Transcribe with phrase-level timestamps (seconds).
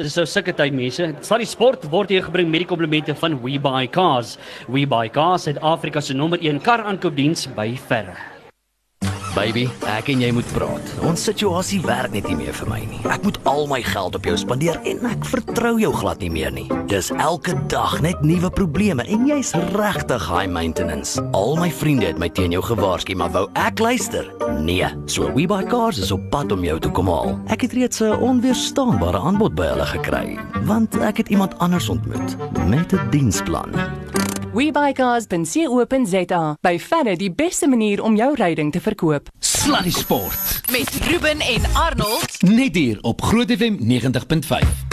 [0.00, 1.10] Dis so sulke tyd mense.
[1.26, 4.38] Sluddy Sport word hier gebring met die komplimente van WeBuyCars.
[4.72, 8.29] WeBuyCars het Afrika se nommer 1 kar aankoopdiens by verre.
[9.30, 10.88] Baby, ek en jy moet praat.
[11.06, 12.98] Ons situasie werk net nie meer vir my nie.
[13.14, 16.50] Ek moet al my geld op jou spandeer en ek vertrou jou glad nie meer
[16.54, 16.66] nie.
[16.90, 21.22] Dis elke dag net nuwe probleme en jy's regtig high maintenance.
[21.36, 24.26] Al my vriende het my teen jou gewaarsku, maar wou ek luister?
[24.58, 24.90] Nee.
[25.06, 27.38] So We Buy Cars is op pad om jou te kom haal.
[27.54, 32.36] Ek het reeds 'n onweerstaanbare aanbod by hulle gekry, want ek het iemand anders ontmoet
[32.66, 33.70] met 'n diensplan.
[34.50, 39.28] WeBuyCars.co.za by verre die beste manier om jou ryding te verkoop.
[39.38, 40.66] Sluddy Sport.
[40.74, 44.90] Met Ruben en Arnold Net hier op Groot FM 90.5.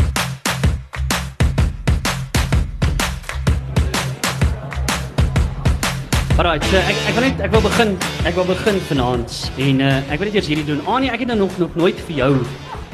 [6.37, 7.97] Alright, so ek ek wil net ek wil begin
[8.29, 10.85] ek wil begin vanaand en uh, ek wil net eers hierdie doen.
[10.85, 12.29] Anie, ek het nou nog nog nooit vir jou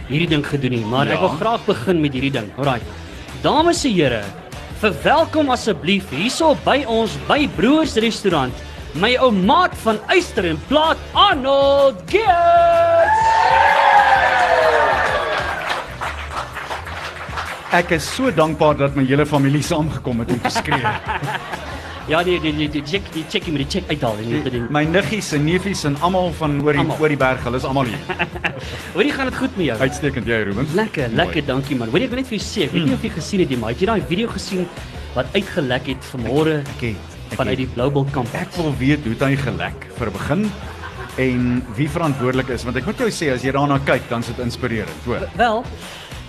[0.07, 1.17] hierdie ding gedoen nie, maar ja.
[1.17, 2.47] ek wil graag begin met hierdie ding.
[2.55, 2.87] Alright.
[3.43, 4.23] Dames en here,
[4.83, 8.55] verwelkom asseblief hierso by ons by Broers restaurant.
[8.99, 13.21] My ou maat van Eyster en Plaat, Arnold Geerts.
[17.73, 20.91] Ek is so dankbaar dat my hele familie saamgekom het om te skree.
[22.11, 24.67] Ja, die die die die check die check met die check uithaal en dit doen.
[24.75, 27.87] my niggies en neefies en almal van oor die oor die berg, hulle is almal
[27.87, 28.03] hier.
[28.93, 29.77] Hoorie, gaan dit goed met jou?
[29.79, 30.67] Uitstekend jy, Ruben.
[30.75, 31.15] Lekker, Mooi.
[31.15, 31.89] lekker, dankie man.
[31.89, 33.57] Hoorie, ek wil net vir jou sê, ek weet nie of jy gesien het nie,
[33.57, 34.67] maar het jy daai video gesien
[35.15, 36.95] wat uitgelek het vanmôre Ek het
[37.31, 38.33] ek vanuit het- die Global Camp?
[38.33, 40.47] Ek wil weet hoe dit hy gelek vir begin
[41.17, 44.27] en wie verantwoordelik is want ek moet jou sê as jy daarna kyk dan is
[44.27, 45.27] dit inspirerend, hoor.
[45.37, 45.63] Wel,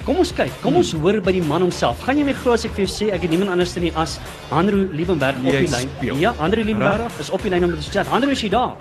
[0.05, 0.53] kom ons kyk.
[0.63, 2.03] Kom ons hoor by die man homself.
[2.05, 4.19] Gaan jy my glo as ek vir jou sê ek het niemand anders nie as
[4.53, 6.21] Andrew Liebenberg op die lyn.
[6.21, 8.11] Ja, Andrew Liebenberg is op die lyn om met ons te chat.
[8.13, 8.77] Andrew is jy daar?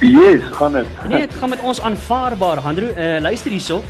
[0.00, 0.86] Yes, gaan dit.
[1.08, 2.62] Nee, dit gaan met ons aanvaarbaar.
[2.64, 3.82] Andrew, uh, luister hierso.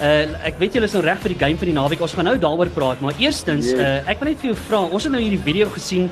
[0.00, 2.00] Uh, ek weet julle is nou reg vir die game van die naweek.
[2.00, 3.80] Ons gaan nou daaroor praat, maar eerstens, Yes.
[3.80, 4.78] uh, ek wil net vir jou vra.
[4.88, 6.08] Ons het nou hierdie video gesien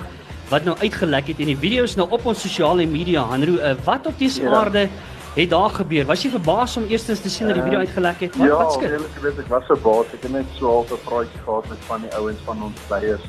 [0.51, 3.23] wat nou uitgelek het en die video is nou op ons sosiale media.
[3.23, 4.51] Andrew, uh, wat op die Ja.
[4.61, 4.89] aarde
[5.35, 6.05] het daar gebeur?
[6.05, 8.37] Was jy verbaas om eerstens te sien dat die video uitgelek het?
[8.37, 8.91] Wat Ja, wat skit?
[8.91, 10.07] eerlik gewees ek was verbaas.
[10.13, 13.25] Ek het net so half 'n praatjie gehad met van die ouens van ons leiers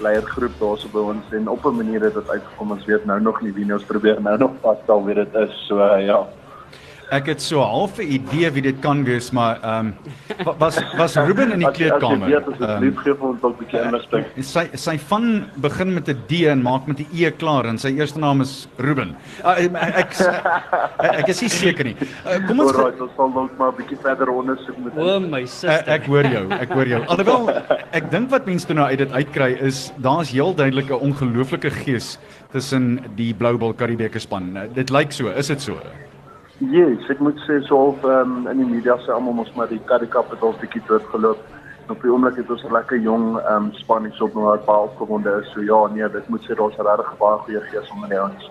[0.00, 2.70] leiergroep daarso by ons en op 'n manier het dit uitgekom.
[2.70, 5.66] Ons weet nou nog nie wie ons probeer nou nog vasstel wie dit is.
[5.66, 6.26] So uh, ja.
[7.12, 9.92] Ek het so half 'n idee wie dit kan wees, maar ehm
[10.40, 12.28] um, was was Ruben in die kleedkamer.
[12.28, 14.24] Jy weet asseblief Ehm, gee vir ons ook 'n bietjie inligting.
[14.40, 17.88] sy sy van begin met 'n D en maak met 'n E klaar en sy
[17.88, 19.14] eerste naam is Ruben.
[19.44, 20.10] Uh, ek ek,
[21.06, 21.96] ek ek is nie seker nie.
[22.24, 25.40] Uh, kom ons Alright, ons sal dalk maar 'n bietjie verder ondersoek moet O my
[25.42, 25.84] Ek, suster.
[25.88, 27.02] ek hoor jou, ek hoor jou.
[27.06, 27.50] Alhoewel
[27.98, 31.70] ek dink wat mense toe nou uit dit uitkry is daar's heel duidelik 'n ongelooflike
[31.70, 32.18] gees
[32.52, 34.56] tussen die Blou Bull Karibeker span.
[34.56, 35.76] Uh, Dit lyk so, is dit so?
[36.70, 39.80] Yes, ek moet sê so half um, in die media sê almal mos maar die
[39.88, 41.40] Currie Cup het ons bietjie doodgeloop.
[41.90, 44.64] Op die oomblik het ons 'n lekker jong um, span hier so op nou wat
[44.68, 45.50] baie opgewonde is.
[45.50, 48.46] So ja, nee, dit moet sê daar's regtig baie goeie gees onder die ouens.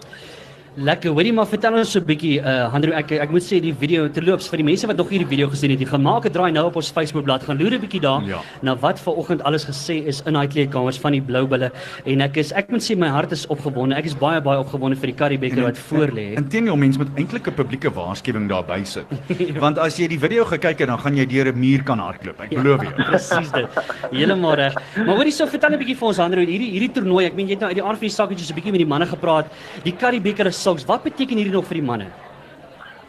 [0.80, 1.12] Lekker.
[1.12, 4.08] Hoorie maar vertel ons so 'n bietjie uh Andrew ek ek moet sê die video
[4.08, 6.64] terloops vir die mense wat nog hierdie video gesien het, die gemaak het draai nou
[6.68, 8.40] op ons Facebookblad gaan loer 'n bietjie daar Ja.
[8.62, 11.72] na wat vanoggend alles gesê is in daai kleedkamers van die Blou Bulle
[12.06, 13.96] en ek is ek moet sê my hart is opgewonde.
[13.98, 16.38] Ek is baie baie opgewonde vir die Currybeker wat voor lê.
[16.38, 19.04] Inteendeel mens moet eintlik 'n publieke waarskuwing daarby sit.
[19.60, 22.40] Want as jy die video gekyk het, dan gaan jy deur 'n muur kan hardloop.
[22.40, 22.94] Ek beloof jou.
[23.10, 23.68] Presies dit.
[24.14, 24.74] Heeltemal reg.
[24.96, 27.26] Maar hoorie so vertel 'n bietjie vir ons Andrew hierdie hierdie toernooi.
[27.26, 28.56] Ek meen jy het nou uit die aard van die saak het jy so 'n
[28.56, 29.48] bietjie met die manne gepraat.
[29.84, 30.86] Die Currybeker is sulks.
[30.86, 32.08] Wat beteken hierdie nog vir die manne?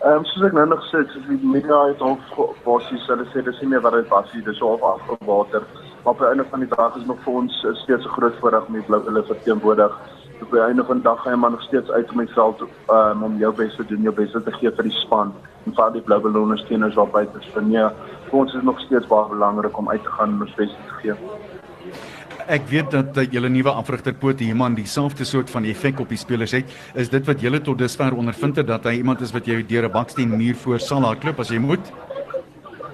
[0.03, 2.17] Ehm um, soos ek nou nog gesê het, soos die media het al
[2.65, 5.63] basies hulle sê dis nie meer wat dit was nie, dis al afgewater.
[6.03, 8.41] Maar op die einde van die dag is nog vir ons is steeds 'n groot
[8.41, 9.95] voorreg om die blou hulle verteenwoordig.
[10.43, 13.23] Op die einde van die dag gaan jy maar nog steeds uit om jouself um,
[13.23, 15.33] om jou bes te doen, jou bes te gee vir die span
[15.67, 17.39] en vir die blou ondersteuners daar buite.
[17.53, 17.87] So nee,
[18.27, 20.95] vir ons is nog steeds baie belangrik om uit te gaan en ons bes te
[21.03, 21.15] gee.
[22.53, 26.19] Ek weet dat uh, julle nuwe afrigter Pote Human dieselfde soort van effek op die
[26.21, 26.75] spelers het.
[27.01, 29.87] Is dit wat julle tot dusver ondervind het dat hy iemand is wat jy deur
[29.89, 31.81] 'n baksteen muur voor sal hardloop as jy moet?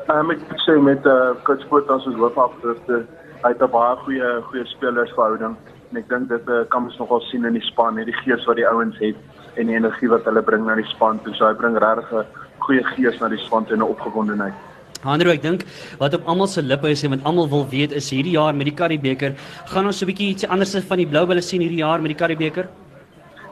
[0.06, 3.02] Um, ek moet sê met eh uh, coach Poot as ons hoofafdrifte,
[3.42, 5.56] hy het 'n baie goeie goeie spelersverhouding
[5.90, 8.46] en ek dink dit uh, kan ons nogal sien in die span, net die gees
[8.46, 9.16] wat die ouens het
[9.56, 11.18] en die energie wat hulle bring na die span.
[11.22, 11.34] toe.
[11.34, 12.26] So hy bring regtig 'n
[12.58, 14.54] goeie gees na die span en 'n opgewondenheid.
[15.04, 15.62] Andrew, ek dink
[16.00, 18.66] wat op almal se lippe is en wat almal wil weet is hierdie jaar met
[18.66, 19.36] die Currybeker,
[19.70, 22.18] gaan ons 'n bietjie ietsie anders van die Blou Bulle sien hierdie jaar met die
[22.18, 22.68] Currybeker?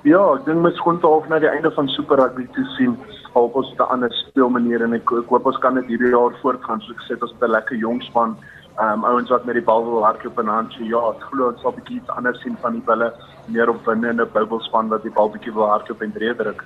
[0.03, 2.97] Ja, ek dink mens kon half na die einde van Super Rugby toe sien.
[3.35, 6.81] Half ons 'n ander speelmanier en ek, ek hoop ons kan dit hierdie jaar voortgaan.
[6.81, 8.37] So ek sê ons het 'n lekker jong span.
[8.79, 10.71] Ehm um, ouens wat met die bal wil hardloop en aan.
[10.71, 13.13] So ja, glo ons sal 'n bietjie iets anders sien van die bulle,
[13.47, 16.65] meer op binne in 'n bubbelspan wat die bal bietjie wil hardloop en breë druk.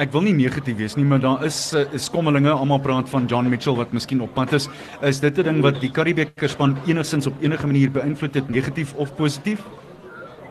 [0.00, 2.48] Ek wil nie negatief wees nie, maar daar is uh, skommelinge.
[2.48, 4.68] Almal praat van John Mitchell wat miskien op pad is.
[5.04, 8.94] Is dit 'n ding wat die Karibeker span enigstens op enige manier beïnvloed het, negatief
[8.96, 9.60] of positief?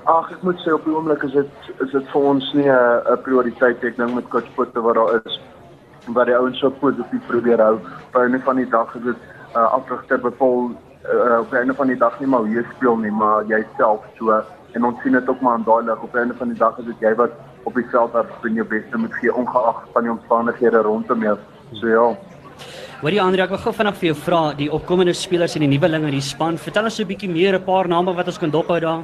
[0.05, 1.49] Ag, ek moet sê op die oomblik is dit
[1.81, 5.39] is dit vir ons nie 'n prioriteit ek dink met coach Potter wat daar is
[6.05, 7.79] wat die ouens so positief probeer hou.
[8.13, 9.17] Op 'n van die dag is dit
[9.55, 13.11] uh, afrigter bepaal uh, op 'n van die dag nie maar hoe jy speel nie,
[13.11, 16.47] maar jouself so en ons sien dit ook maar aan daai lig op 'n van
[16.47, 17.31] die dag is dit jy wat
[17.63, 21.37] op die veld daar bin jou beste moet gee ongeag van die omstandighede rondom jou.
[21.73, 22.15] So ja.
[23.01, 25.71] Wat die ander ek wil gou vinnig vir jou vra, die opkomende spelers en die
[25.71, 28.51] nuwelinge in die span, vertel ons 'n bietjie meer 'n paar name wat ons kan
[28.51, 29.03] dophou daar.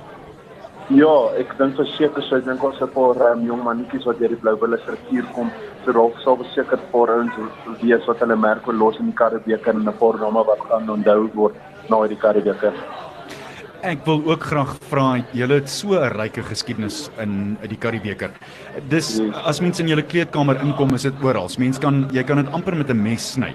[0.89, 4.29] Ja, ek dink verseker sou ek dink ons 'n paar um, jong mannetjies wat deur
[4.29, 5.51] die Blou Bulle struktuur kom,
[5.83, 7.33] so dalk sal beseker paar ouens
[7.81, 10.89] wees wat hulle merk wil los in die Karibeker en 'n paar name wat gaan
[10.89, 11.55] onthou word
[11.89, 12.73] na die Karibeker.
[13.87, 18.31] Ek wil ook graag vra, julle het so 'n ryke geskiedenis in die Karibeker.
[18.89, 21.47] Dis as mense in julle kleedkamer inkom, is dit oral.
[21.57, 23.53] Mense kan jy kan dit amper met 'n mes sny.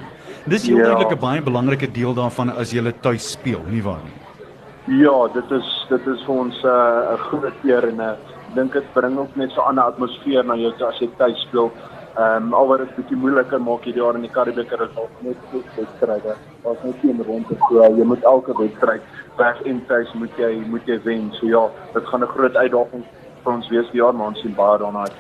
[0.48, 0.84] Dis heel Ja.
[0.84, 5.04] duidelik 'n baie belangrike deel daarvan as jy tuis speel, nie waar nie?
[5.04, 8.16] Ja, dit is dit is vir ons 'n uh, 'n groot eer en 'n uh,
[8.54, 11.70] dink dit bring ook net so 'n ander atmosfeer na jou as jy tuis speel.
[12.16, 15.36] Ehm um, alhoewel dit bietjie moeiliker maak hierdie jaar in die Karibeker is al net
[15.50, 16.36] goed wedstryde.
[16.62, 17.88] Daar's net geen rond te gooi.
[17.98, 19.02] Jy moet elke wedstryd
[19.36, 21.30] weg en tuis moet jy moet jy wen.
[21.38, 21.64] So ja,
[21.94, 23.04] dit gaan 'n groot uitdaging
[23.44, 25.16] vir ons wees die jaar, maar ons sien baie daarna uit.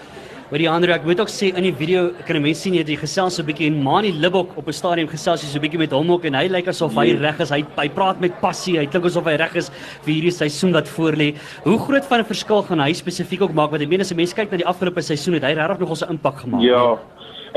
[0.52, 2.84] Wat die ander ek moet ook sê in die video kan 'n mens sien jy
[2.84, 5.78] die gesels so 'n bietjie en Mani Libbok op 'n stadium gesels so 'n bietjie
[5.78, 7.50] met hom ook en hy lyk asof hy reg is.
[7.50, 8.78] Hy hy praat met passie.
[8.78, 9.70] Hy klink asof hy reg is
[10.04, 11.34] vir hierdie seisoen wat voorlê.
[11.64, 14.16] Hoe groot van 'n verskil gaan hy spesifiek ook maak want ek meen as 'n
[14.16, 16.62] mens kyk na die afgelope seisoen het hy regtig nog 'n impak gemaak.
[16.62, 16.98] Ja.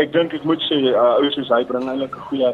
[0.02, 2.50] Ek dink ek moet sê uh, ouers soos hy bring eintlik 'n goeie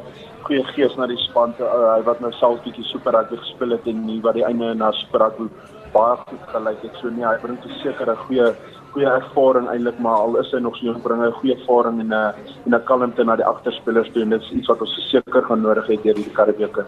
[0.46, 1.66] goeie gees na die span toe.
[1.66, 4.74] Uh, hy wat nou self bietjie super rugby gespeel het en nie wat die einde
[4.76, 5.48] na super rugby
[5.94, 7.00] baie goed gelyk het.
[7.02, 8.48] So nee, hy bring verseker 'n goeie
[8.92, 12.00] goeie ervaring eintlik, maar al is hy nog so jong, bring hy 'n goeie ervaring
[12.00, 12.34] en 'n
[12.66, 15.62] en 'n kalmte na die agterspelers toe en dit is iets wat ons seker gaan
[15.62, 16.86] nodig hê deur hierdie Karibeker.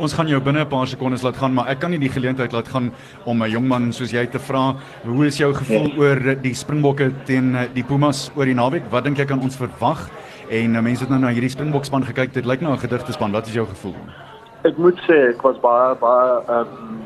[0.00, 2.52] Ons gaan jou binne 'n paar sekondes laat gaan, maar ek kan nie die geleentheid
[2.52, 2.90] laat gaan
[3.26, 4.74] om 'n jong man soos jy te vra,
[5.04, 8.90] hoe is jou gevoel oor die Springbokke teen eh, die Pumas oor die naweek?
[8.90, 10.08] Wat dink jy kan ons verwag?
[10.48, 12.32] En uh, mense het nou na hierdie Springbok span gekyk.
[12.32, 13.32] Dit lyk nou 'n gedigte span.
[13.32, 13.94] Wat is jou gevoel?
[14.64, 17.04] Ek moet sê ek was baie baie ehm um,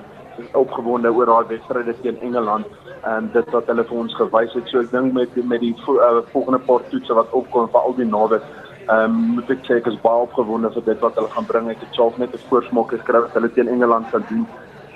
[0.53, 2.67] opgewonde oor daai wedstryde teen Engeland
[3.03, 4.69] en dit wat hulle vir ons gewys het.
[4.69, 7.95] So ek dink met met die vo, uh, volgende paar toetse wat opkom vir al
[7.95, 8.43] die naweek,
[8.89, 11.71] ehm um, moet ek sê ek is baie opgewonde vir dit wat hulle gaan bring.
[11.73, 14.47] Ek het self net 'n voorsmaak gekry wat hulle teen Engeland gaan doen.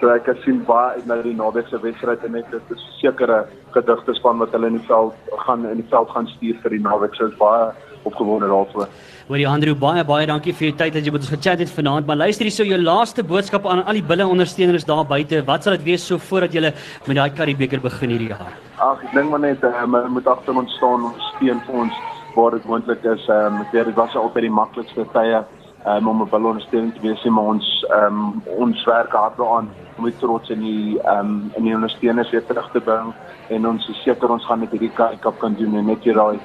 [0.01, 3.47] So ek het sien baie uit na die se wedstryd en net dit is sekere
[3.73, 5.15] gedigte span wat hulle in die veld
[5.47, 7.15] gaan in die veld gaan stuur vir die naweek.
[7.15, 7.73] So ek is baie
[8.05, 8.87] opgewonde daarvoor.
[9.29, 12.07] Hoorie Andrew, baie baie dankie vir jou tyd dat jy met ons gechat het vanaand.
[12.07, 15.43] Maar luister hier so jou laaste boodskap aan al die bulle ondersteuners daar buite.
[15.45, 16.73] Wat sal dit wees so voordat jy
[17.07, 18.55] met daai Karibeker begin hierdie jaar?
[18.77, 22.01] Ag, ek dink maar net um, hulle moet agter ons staan en steun vir ons
[22.35, 23.29] waar dit moontlik is.
[23.29, 25.45] Ehm um, ek weet dit was al altyd die maklikste tye
[25.87, 30.05] um, om 'n ballonsteuning te wees, maar ons ehm um, ons werk hard daaraan om
[30.05, 33.15] dit trots in die ehm um, in die ondersteuners weer terug te bring
[33.49, 36.39] en ons is seker ons gaan dit hierdie Kap kan doen en net hier daai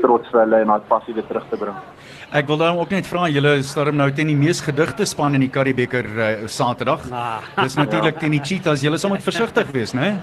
[0.00, 1.76] trots vir hulle en daai passie weer terug te bring.
[2.32, 5.40] Ek wil daarom ook net vra julle storm nou teen die mees gedigte span in
[5.40, 7.04] die Karibeker uh, Saterdag.
[7.12, 7.40] Ah.
[7.62, 8.80] Dis natuurlik teen die Cheetahs.
[8.80, 10.16] Julle sal moet versigtig wees, né?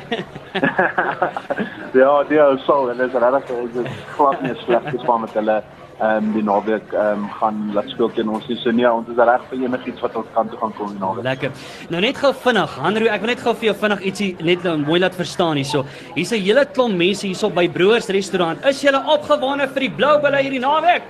[1.94, 5.22] ja, die ou sal en dit is regtig dit is glad nie 'n slegte span
[5.22, 5.64] met hulle
[6.00, 8.58] ehm um, die naweek ehm um, gaan laat speel teen ons nie.
[8.62, 11.24] So nee, ons is reg vir enigiets wat ons kan toe gaan kom naweek.
[11.24, 11.52] Lekker.
[11.90, 14.78] Nou net gou vinnig, Andrew, ek wil net gou vir jou vinnig ietsie net nou
[14.78, 15.86] mooi laat verstaan hierso.
[16.16, 18.66] Hier's 'n hele klomp mense hierso by Broers restaurant.
[18.66, 21.04] Is julle opgewonde vir die blou bulle hierdie naweek?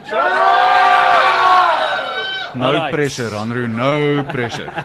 [2.56, 2.92] No Alright.
[2.92, 4.72] pressure, Andrew, no pressure.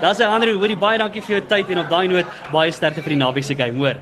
[0.00, 3.02] Daar's 'n Andrew, hoorie baie dankie vir jou tyd en op daai noot baie sterkte
[3.02, 3.94] vir die naweek se game, hoor.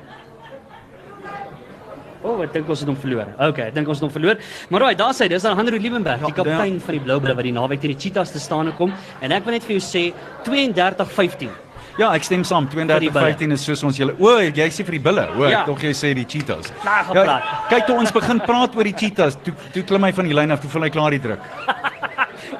[2.25, 3.27] O, oh, ek dink ons het hom verloor.
[3.37, 4.37] Okay, ek dink ons het hom verloor.
[4.69, 7.35] Maar raai, daar sê dis dan Andrew Liebenberg, die Ja, kaptein van die Blou Bulle
[7.35, 9.83] wat die naweek teen die Cheetahs te staan kom en ek wil net vir jou
[9.83, 11.49] sê 32-15.
[11.97, 12.67] Ja, ek stem saam.
[12.67, 13.31] Vir die bulle.
[13.37, 14.15] 32-15 is soos ons julle.
[14.19, 15.29] O, jy sê vir die bulle.
[15.37, 15.63] O, Ja.
[15.65, 16.71] dink jy sê die Cheetahs.
[16.81, 17.43] Gepraat.
[17.69, 19.37] kyk toe ons begin praat oor die Cheetahs.
[19.43, 21.39] Toe toe klim hy van die lyn af, toe voel hy klaar die druk.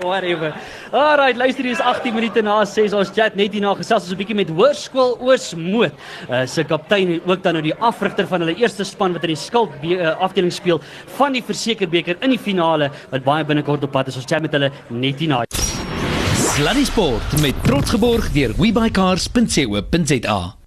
[0.01, 0.53] Whatever.
[0.91, 2.93] Alright, luister hier is 18 minute na 6.
[2.93, 5.93] Ons chat net hierna gesels ons 'n bietjie met Hoërskool Oosmoed.
[6.29, 9.35] Uh se kaptein en ook dan nou die afrigter van hulle eerste span wat in
[9.35, 10.81] die skuld uh, afdeling speel
[11.17, 14.15] van die Versekerbeker in die finale wat baie binnekort op pad is.
[14.15, 15.43] Ons chat met hulle net hierna.
[16.35, 20.64] Sluddy Sport met trots geborg deur webycars.co.za.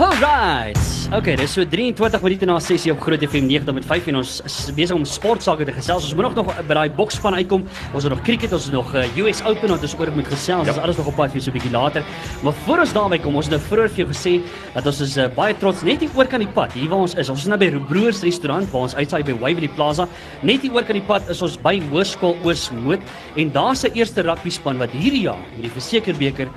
[0.00, 0.78] Alright.
[1.12, 4.96] Okay, dis so 23 minute na 6:00 op Groot FM 90.5 en ons is besig
[4.96, 6.06] om sportsake te gesels.
[6.08, 7.66] Ons moet nog nog by daai boksspan uitkom.
[7.92, 10.64] Ons het nog cricket, ons het nog uh, US Open wat ons oor moet gesels.
[10.66, 12.02] Dis alles nog op pad vir so 'n bietjie later.
[12.42, 14.40] Maar voor ons daarby kom, ons het nou vroeër vir jou gesê
[14.74, 16.72] dat ons is uh, baie trots net hier oor kan die pad.
[16.72, 17.28] Hier waar ons is.
[17.28, 20.08] Ons is nou by Broers restaurant waar ons uitsaai by Waverly Plaza.
[20.42, 23.00] Net hier oor kan die pad is ons by Hoërskool Oosmoed
[23.36, 26.48] en daar's 'n eerste rugby span wat hierdie jaar met die versekerbeker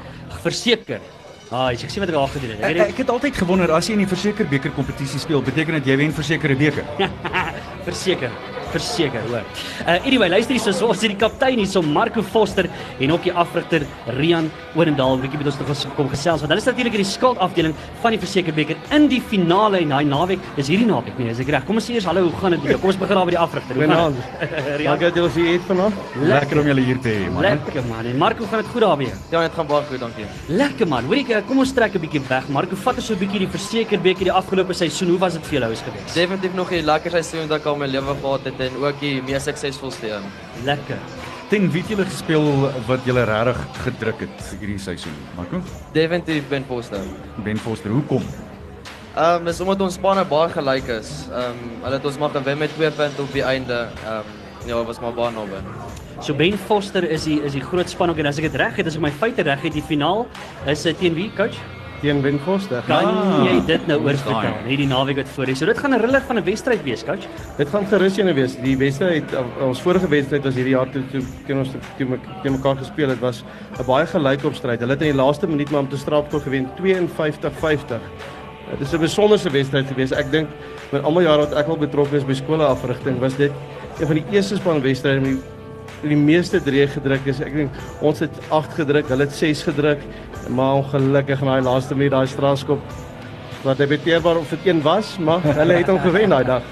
[0.41, 1.01] verseker
[1.51, 2.59] Ah, ek sien wat ek al gedoen het.
[2.65, 5.77] Ek, Ek ek het altyd gewonder as jy in die verseker beker kompetisie speel, beteken
[5.77, 6.85] dit jy wen versekerde beker.
[6.97, 7.11] weet
[7.89, 8.31] verseker,
[8.75, 9.43] verseker, hoor.
[9.87, 12.67] Uh anyway, luister hier, so ons het die kaptein hier, so Marco Foster
[12.99, 13.85] en ook die afrigter
[14.17, 17.73] Rian Orendaal, bietjie met ons nog kom gesels want hulle is natuurlik in die skuldafdeling
[18.03, 21.49] van die versekerbeker in die finale en daai naweek is hierdie naweek, nee, is ek
[21.55, 21.65] reg.
[21.65, 22.79] Kom ons sê eers hallo, hoe gaan dit met jou?
[22.81, 23.75] Kom ons begin daar by die afrigter.
[23.75, 24.49] Gaan dit?
[24.79, 25.93] Rian, Dankie dat jy hier het vanaand.
[26.33, 27.41] Lekker om julle hier te hê, man.
[27.47, 28.05] lekker man.
[28.05, 29.17] En Marco, gaan dit goed daar by jou?
[29.31, 30.25] Ja, dit gaan baie goed, dankie.
[30.47, 31.05] Lekker man.
[31.09, 32.47] Hoorie, ek- kom ons trek 'n bietjie weg.
[32.49, 35.09] Marco, vat ons so 'n bietjie die versekerbeker die afgelope seisoen.
[35.09, 36.13] Hoe was dit vir julle ouens gewees?
[36.13, 39.21] Definitief nog 'n lekker seisoen wat ek al my lewe gehad het en ook die
[39.25, 40.27] mees suksesvolste een.
[40.67, 40.99] Lekker.
[41.49, 42.47] Ten wie het julle gespeel
[42.87, 45.13] wat julle regtig gedruk het hierdie seisoen?
[45.37, 45.61] Marco?
[45.93, 47.05] Definitief Ben Foster.
[47.45, 48.25] Ben Foster, hoekom?
[49.15, 51.11] Ehm um, dis omdat ons spanne baie gelyk is.
[51.29, 53.85] Ehm um, hulle het ons maar gewen met 2 punte op die einde.
[54.03, 55.61] Ehm um, ja, was maar baie naby.
[56.19, 58.75] So Ben Foster is die is die groot span ook en as ek dit reg
[58.75, 60.25] het, as ek my feite reg het, die finaal
[60.65, 61.59] is dit teen wie, coach?
[62.05, 62.83] Teen Ben Foster.
[62.85, 64.51] Kan Ah, jy dit nou oorvertel?
[64.67, 65.57] Net die naweek wat voor is.
[65.57, 67.25] So dit gaan 'n riller van 'n wedstryd wees, coach.
[67.57, 68.55] Dit gaan gerus ene wees.
[68.61, 69.23] Die wedstryd
[69.59, 71.79] ons vorige wedstryd was hierdie jaar toe toe teen ons toe
[72.43, 73.43] teen mekaar gespeel het was
[73.79, 74.79] 'n baie gelyke opstryd.
[74.79, 78.01] Hulle het in die laaste minuut maar om te strafkop gewen 52-50.
[78.69, 80.11] Dit is 'n besonderse wedstryd gewees.
[80.11, 80.47] Ek dink
[80.91, 83.51] met almal jare wat ek al betrokke is by skoolafrigting was dit
[83.99, 85.37] een van die eerste span wedstryde
[86.09, 87.41] die, meeste drie gedruk is.
[87.43, 90.05] Ek dink ons het 8 gedruk, hulle het 6 gedruk,
[90.49, 92.81] maar ongelukkig in daai laaste minuut daai strafskop
[93.65, 96.65] wat debatteerbaar of dit een was, maar hulle het hom gewen daai dag.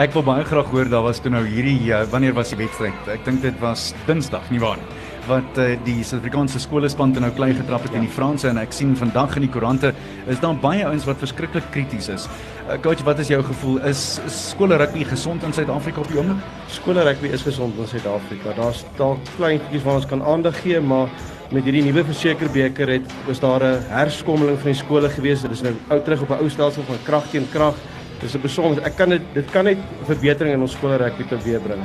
[0.00, 3.08] Ek wil baie graag hoor daar was toe nou hierdie uh, wanneer was die wedstryd?
[3.12, 4.99] Ek dink dit was Dinsdag, nie waar nie?
[5.30, 8.00] Wat uh, die Suid-Afrikaanse skolespan te nou klein getrap het ja.
[8.00, 9.92] in die Franse en ek sien vandag in die koerante
[10.30, 12.26] is daar baie ouens wat verskriklik krities is.
[12.66, 13.80] Uh, coach, wat is jou gevoel?
[13.90, 16.42] Is, is skole rugby gesond in Suid-Afrika op die oomblik?
[16.74, 18.56] Skole rugby is gesond in Suid-Afrika.
[18.58, 21.08] Daar's dalk klein goedjies waar ons kan aandag gee, maar
[21.50, 25.42] met hierdie nuwe versekerbeker het was daar 'n herskommeling van die skole gewees.
[25.42, 27.74] Dit is nou ou terug op 'n ou stelsel van krag teen krag.
[28.20, 28.84] Dis 'n besonder.
[28.84, 31.80] Ek kan dit dit kan net verbetering in ons skole rugby teweegbring.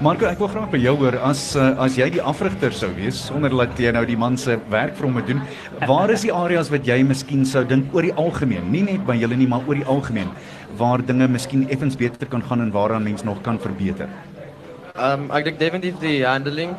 [0.00, 3.18] Marco, ek wil graag by jou hoor as uh, as jy die afrigter sou wees
[3.26, 5.42] sonder dat jy nou die man se werk vir hom moet doen.
[5.86, 9.16] Waar is die areas wat jy miskien sou dink oor die algemeen, nie net by
[9.18, 10.30] julle nie, maar oor die algemeen
[10.78, 14.08] waar dinge miskien effens beter kan gaan en waaraan mens nog kan verbeter?
[14.94, 16.76] Ehm um, ek dink definitief die handling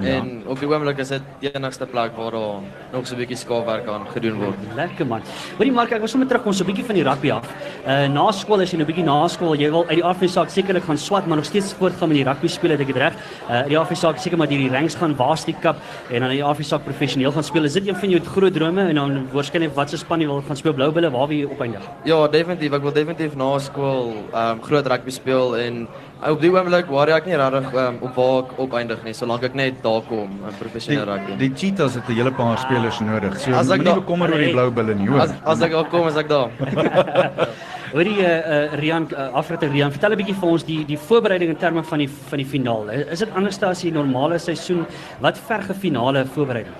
[0.00, 0.18] Ja.
[0.20, 2.62] en op die oomblik is dit die enigste plek waar daar
[2.92, 4.56] nog so 'n bietjie skaafwerk aan gedoen word.
[4.76, 5.22] Lekker man.
[5.56, 7.48] Hoorie Mark, ek wil sommer terugkom so 'n bietjie van die rugby af.
[7.86, 10.28] Uh na skool as jy nou 'n bietjie na skool, jy wil uit die die
[10.28, 12.96] saak sekerlik gaan swat, maar nog steeds voortgaan met die rugby speel, het ek dit
[12.96, 13.14] reg?
[13.48, 15.76] Uh uit die die saak seker maar hierdie ranks gaan Varsity Cup
[16.10, 17.64] en dan uit die die saak professioneel gaan speel.
[17.64, 20.42] Is dit een van jou groot drome en dan waarskynlik wat se span jy wil
[20.46, 21.82] gaan speel Blou Bulle, waar wil jy opeindig?
[22.04, 22.72] Ja, definitief.
[22.72, 25.86] Ek wil definitief na skool um, groot rugby speel en
[26.24, 29.56] op die oomblik waar ek nie regtig um, op waar ek opeindig nie, solank ek
[29.58, 31.36] net daar kom in professionele rugby.
[31.42, 33.38] die Cheetahs het 'n hele paar spelers nodig.
[33.40, 35.20] So As ek da- bekommer oor die blou bulle nie, hoor.
[35.20, 36.50] As as ek daar kom, is ek daar.
[37.92, 41.50] Hoorie uh, uh Rian uh, afrigter Rian, vertel 'n bietjie vir ons die die voorbereiding
[41.50, 42.88] in terme van die van die finaal.
[42.88, 44.86] Is dit anders as die normale seisoen?
[45.20, 46.74] Wat verge finale voorbereiding?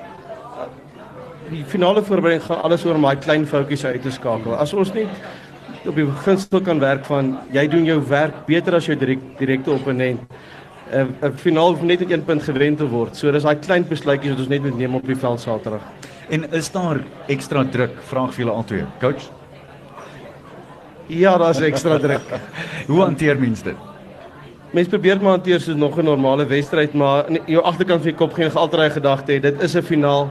[1.50, 4.54] Die finale voorbereiding gaan alles oor om daai klein foutjies uit te skakel.
[4.54, 5.08] As ons net
[5.88, 9.70] op die beginsel kan werk van jy doen jou werk beter as jou direk, direkte
[9.70, 10.20] opponent.
[10.92, 13.16] 'n 'n finaal hoef net met 1 punt gewen te word.
[13.16, 15.82] So dis daai klein besluitjies wat ons net moet neem op die veld Saterdag.
[16.28, 17.90] En is daar ekstra druk?
[18.02, 18.84] Vraag vir julle albei.
[19.00, 19.30] Coach,
[21.06, 22.22] Ja, daar's ekstra druk.
[22.90, 23.76] hoe hanteer mens dit?
[24.74, 28.18] Mense probeer maar hanteer soos nog 'n normale wedstryd, maar in jou agterkant van jou
[28.18, 30.30] kop geen altyd daai gedagte hê dit is 'n finaal.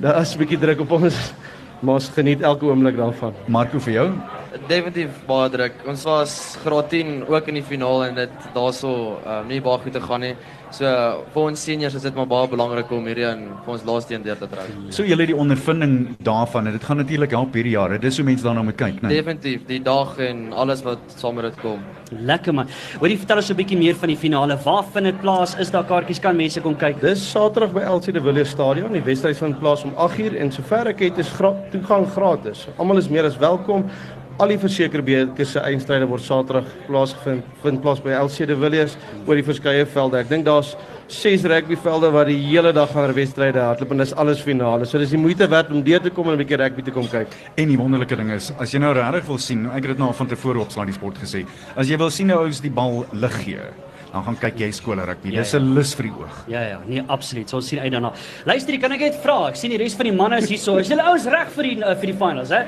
[0.00, 1.32] Daar is 'n bietjie druk op ons,
[1.80, 3.32] maar ons geniet elke oomblik daarvan.
[3.46, 4.10] Marco vir jou?
[4.52, 5.78] Definitief baie druk.
[5.88, 8.90] Ons was graad 10 ook in die finaal en dit daarso
[9.24, 10.34] um, nie baie goed te gaan nie.
[10.72, 10.88] So
[11.34, 14.24] vir ons seniors is dit maar baie belangrik om hierdie in vir ons laaste een
[14.24, 14.70] deur te trek.
[14.92, 17.98] So julle die ondervinding daarvan en dit gaan natuurlik help hierdie jare.
[18.00, 19.08] Dis hoe mense daarna moet kyk, né?
[19.08, 19.20] Nee?
[19.20, 21.82] Definitief die dag en alles wat saam met dit kom.
[22.12, 22.72] Lekker man.
[23.00, 24.56] Hoorie vertel ons 'n bietjie meer van die finale.
[24.64, 25.56] Waar vind dit plaas?
[25.58, 26.20] Is daar kaartjies?
[26.20, 27.00] Kan mense kom kyk?
[27.00, 28.92] Dis Saterdag by LC de Villiers Stadion.
[28.92, 32.68] Die wedstryd vind plaas om 8uur en sover ek weet is gra toegang gratis.
[32.76, 33.90] Almal is meer as welkom.
[34.40, 38.96] Al die versekerbeker se eindstryde word Saterdag plaasgevind vind plaas by LC de Villiers
[39.26, 40.20] oor die verskeie velde.
[40.22, 40.74] Ek dink daar's
[41.12, 44.86] ses rugbyvelde waar die hele dag gaan wedstryde hardloop en dis alles finale.
[44.88, 47.08] So dis die moeite werd om deur te kom en 'n bietjie rugby te kom
[47.08, 47.28] kyk.
[47.56, 50.08] En die wonderlike ding is, as jy nou regtig wil sien, ek het dit nou
[50.08, 51.44] al van tevore op Slaa die sport gesê.
[51.76, 53.60] As jy wil sien hoe ouens die bal lig gee,
[54.12, 55.30] dan gaan kyk jy skool rugby.
[55.32, 55.58] Ja, Dis ja.
[55.58, 56.44] 'n lus vir die oog.
[56.48, 57.48] Ja ja, nee absoluut.
[57.48, 58.12] So ons sien uit daarna.
[58.44, 59.48] Luister, kan ek net vra?
[59.48, 60.76] Ek sien die res van die manne is hierso.
[60.78, 62.62] Is julle ouens reg vir die uh, vir die finals, hè?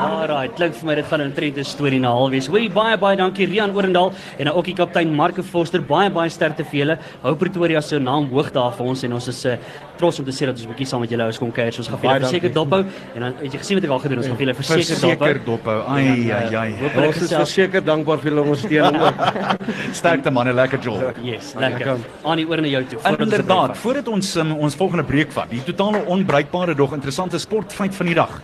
[0.00, 2.46] Alraai, klink vir my dit van 'n trente storie na halwees.
[2.48, 5.80] Hoorie baie baie dankie Rian Orendal en nou ook die kaptein Marco Forster.
[5.82, 6.98] Baie baie sterkte vir julle.
[7.22, 9.56] Hou Pretoria se naam hoog daar vir ons en ons is uh,
[9.98, 11.72] trots om te sê dat ons 'n bietjie saam met julle ouens kon kuier.
[11.72, 12.80] So ons gaan vir Baie julle verseker dophou
[13.14, 14.24] en dan het jy gesien wat ek al gedoen het.
[14.24, 15.56] Ons gaan vir julle verseker Verseker dophou.
[15.56, 15.78] dophou.
[15.88, 17.06] Ai ai ai.
[17.06, 19.02] Ons is verseker dankbaar vir julle ondersteuning.
[20.00, 21.18] Sterkte manne, lekker job.
[21.22, 21.86] Yes, lekker.
[21.86, 22.08] Lekker.
[22.22, 23.02] Annie oor na jou toe.
[23.18, 28.06] Inderdaad, voordat ons um, ons volgende breek vat, die totale onbruikbare dog interessante sportfeit van
[28.06, 28.40] die dag.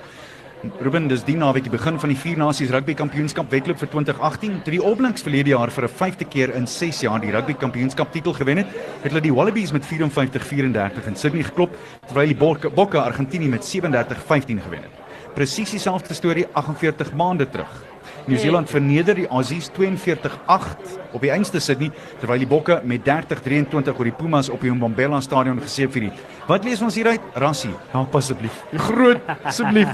[0.80, 4.62] Ruben, dis die naweek die begin van die Vier Nasies Rugby Kampioenskap wedloop vir 2018.
[4.64, 7.54] Toe die All Blacks verlede jaar vir 'n vyfde keer in 6 jaar die Rugby
[7.54, 8.66] Kampioenskap titel gewen het,
[9.02, 13.64] het hulle die Wallabies met 54-34 in Sydney geklop, terwyl die Bokke, Bokke Argentinië met
[13.64, 14.94] 37-15 gewen het.
[15.34, 17.84] Presies dieselfde storie 48 maande terug.
[18.26, 24.08] Nieu-Seeland verneder die Aussies 42-8 op die einste Sydney terwyl die Bokke met 30-23 oor
[24.08, 26.24] die Pumas op die Mbombela stadion geseëp het.
[26.48, 27.22] Wat lees ons hieruit?
[27.38, 28.56] Rassie, help asseblief.
[28.88, 29.92] Groot asseblief.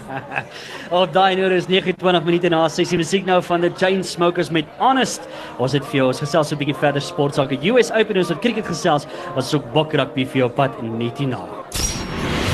[1.03, 5.29] Op daai nou is 29 minute na 6 musiek nou van the Chainsmokers met Honest.
[5.59, 7.61] Ons het vir jou ons gesels so 'n bietjie verder sportsake.
[7.69, 11.45] US Open ons het cricket gesels, ons ook bok rugby vir jou pad net hierna.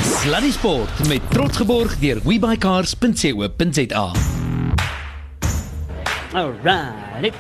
[0.02, 4.38] Sluddy Sport met trots geborg deur webycars.co.za.
[6.35, 7.35] Alright.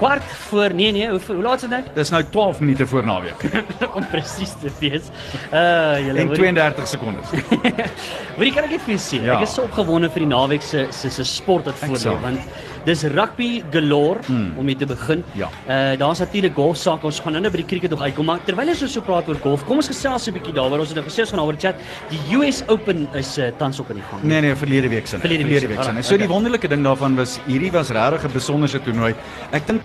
[0.00, 1.82] Kwart voor nee nee, hoe, hoe laat is dit nou?
[1.94, 3.42] Dis nou 12 minute voor naweek
[3.96, 5.02] Om presies te wees.
[5.52, 7.26] Uh julle hoor- 32 sekondes.
[8.36, 9.36] Hoorie kan ek net vir sê, Ja.
[9.36, 12.20] ek is so opgewonde vir die naweek se se se sport wat voor lê self.
[12.24, 12.40] want
[12.84, 14.58] dis rugby galore mm.
[14.58, 15.24] om mee te begin.
[15.38, 15.48] Ja.
[15.66, 17.06] Uh daar's natuurlik golf sake.
[17.06, 19.64] Ons gaan nou by die cricket nog uitkom, maar terwyl ons so praat oor golf,
[19.68, 20.80] kom ons gesels 'n bietjie daaroor.
[20.84, 21.76] Ons het nou gesê ons gaan daaroor chat.
[22.10, 24.22] Die US Open is uh, tans op in die gang.
[24.22, 25.20] Nee nee, verlede week sin.
[25.20, 25.86] Verlede week sin, week sin.
[25.86, 26.34] alright, So die okay.
[26.34, 29.14] wonderlike ding daarvan was hierdie was regtig 'n besonderse toernooi.
[29.52, 29.82] Ek dink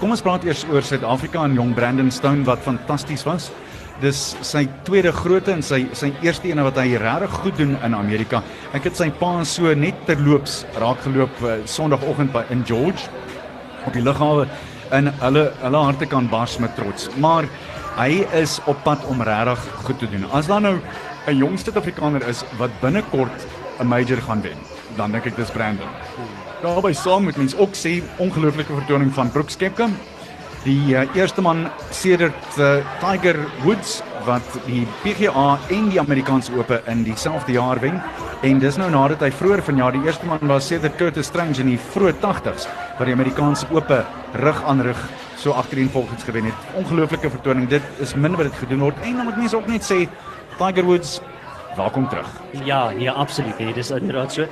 [0.00, 3.50] kom ons praat eers oor Suid-Afrika en jong Brandon Stone wat fantasties was.
[3.98, 7.96] Dis sy tweede grootte en sy sy eerste een wat hy regtig goed doen in
[7.98, 8.42] Amerika.
[8.76, 13.08] Ek het sy pa so net terloops raak geloop uh, Sondagoggend by in George
[13.86, 14.46] op die lughawe
[14.94, 17.08] en hulle hulle harte kan bars met trots.
[17.18, 17.48] Maar
[17.98, 20.28] hy is op pad om regtig goed te doen.
[20.30, 20.76] As daar nou
[21.26, 23.46] 'n jong Suid-Afrikaner is wat binnekort
[23.80, 24.58] 'n major gaan wen,
[24.96, 25.90] dan dink ek dis Brandon.
[26.62, 29.88] Daarby saam moet mens ook sê ongelooflike vertoning van Brooks Koepka.
[30.64, 36.80] Die uh, eerste man sedert uh, Tiger Woods wat die PGA en die Amerikaanse Ope
[36.90, 38.00] in dieselfde jaar wen
[38.42, 41.70] en dis nou nadat hy vroeër vanjaar die eerste man was sedert Curtis Strange in
[41.72, 42.66] die vroeë 80s
[42.98, 44.02] wat die Amerikaanse Ope
[44.42, 45.00] rug aan rug
[45.38, 46.68] so agtereenvolgens gewen het.
[46.74, 47.68] Ongelooflike vertoning.
[47.70, 50.04] Dit is min wat dit gedoen word en dan moet mense ook net sê
[50.58, 51.20] Tiger Woods
[51.78, 52.28] welkom terug.
[52.64, 53.58] Ja, ja, absoluut.
[53.58, 54.46] Nee, dis inderdaad so.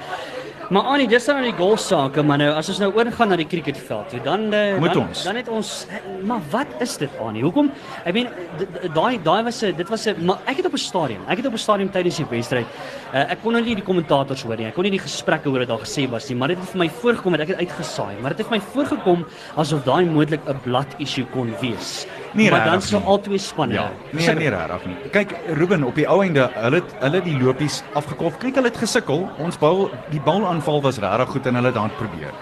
[0.71, 3.47] Maar Annie, dis dan die golf sake, maar nou as ons nou oorgaan na die
[3.47, 5.21] cricketveld, toe dan uh, Moet dan, ons.
[5.23, 7.45] dan het ons eh, maar wat is dit Annie?
[7.47, 7.69] Hoekom?
[8.03, 8.27] Ek meen
[8.59, 11.23] d- d- daai daai was 'n dit was 'n maar ek het op 'n stadion.
[11.31, 12.67] Ek het op 'n stadion tydens die wedstryd.
[13.15, 14.67] Uh, ek kon nou nie die kommentators hoor nie.
[14.67, 16.79] Ek kon nie die gesprekke hoor wat daar gesê was nie, maar dit het vir
[16.79, 19.25] my voorgekom dat ek het uitgesaai, maar dit het vir my voorgekom
[19.57, 22.07] asof daai moontlik 'n blad issue kon wees.
[22.37, 23.09] Nee, maar dan regtig sou nie.
[23.11, 23.75] albei spanne.
[23.75, 24.97] Ja, nee nee regtig nie.
[25.15, 28.37] Kyk Ruben op die ou einde, hulle het hulle die lopies afgekolf.
[28.43, 29.25] Kyk hulle het gesukkel.
[29.39, 32.35] Ons bal die balaanval was regtig goed en hulle het hard probeer.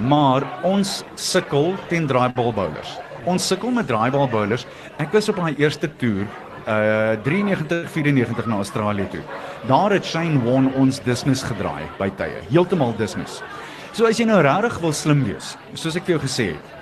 [0.00, 2.96] Maar ons sukkel teen draaibal bowlers.
[3.24, 4.66] Ons sukkel met draaibal bowlers.
[4.98, 6.26] Ek was op my eerste toer
[6.62, 9.22] uh 93 94 na Australië toe.
[9.66, 12.42] Daar het Shane Warne ons dismiss gedraai by tye.
[12.50, 13.40] Heeltemal dismiss.
[13.92, 16.81] So as jy nou regtig wil slim wees, soos ek vir jou gesê het,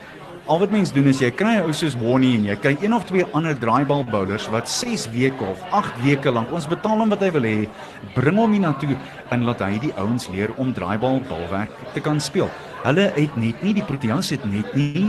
[0.51, 2.95] Al wat mens doen is jy kry 'n ou soos Warnie en jy kry een
[2.95, 7.13] of twee ander draaibal bowlers wat 6 weke of 8 weke lank ons betaal hom
[7.15, 7.69] wat hy wil hê,
[8.17, 8.97] bring hom hiernatoe
[9.31, 12.51] en laat hy die ouens leer om draaibal balwerk te kan speel.
[12.83, 15.07] Hulle het net nie die Proteas het net nie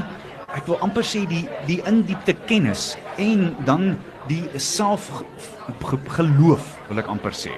[0.53, 3.97] ek wil amper sê die die indiepte kennis en dan
[4.27, 5.09] die self
[5.81, 7.51] ge- geloof wil ek amper sê.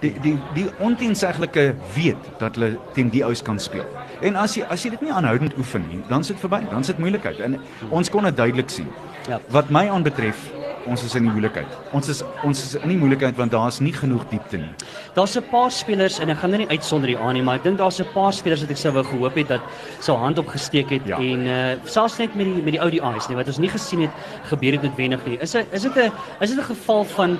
[0.00, 3.84] Die die die onteenseglike weet dat hulle teen die ouens kan speel.
[4.22, 6.98] En as jy as jy dit nie aanhoudend oefen nie, dan sit verby, dan sit
[6.98, 7.40] moeilikheid.
[7.40, 7.58] En
[7.90, 8.88] ons kon dit duidelik sien.
[9.28, 9.40] Ja.
[9.50, 10.38] Wat my aanbetref,
[10.86, 11.66] ons is in die moeilikheid.
[11.92, 14.70] Ons is ons is in die moeilikheid want daar's nie genoeg diepte nie.
[15.14, 17.64] Daar's 'n paar spelers en ek gaan nou nie uitsonder die aan nie, maar ek
[17.64, 19.60] dink daar's 'n paar spelers wat ek sou wou gehoop het dat
[20.00, 21.16] sou hand opgesteek het Ja.
[21.18, 24.10] en uh selfs net met die met die ODI's nie wat ons nie gesien het
[24.48, 25.38] gebeur het noodwendig nie.
[25.40, 27.38] Is dit is dit 'n is dit 'n geval van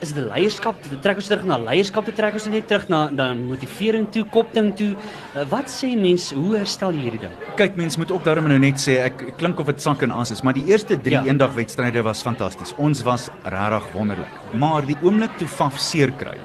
[0.00, 0.76] is dit leierskap?
[1.02, 4.72] Trek ons terug na leierskap, te trek ons net terug na na motivering toe, kopding
[4.76, 4.92] toe.
[5.34, 7.32] Uh, wat sê mense, hoe herstel jy hierdie ding?
[7.56, 10.30] Kyk, mense moet ook daarom nou net sê ek klink of dit sak en as
[10.30, 11.22] is, maar die eerste 3 Ja.
[11.22, 11.26] ja.
[11.32, 12.74] eendagwedstryde was fantasties.
[12.78, 14.32] Ons was regtig wonderlik.
[14.54, 16.36] Maar die oomblik toe Faf seer kry,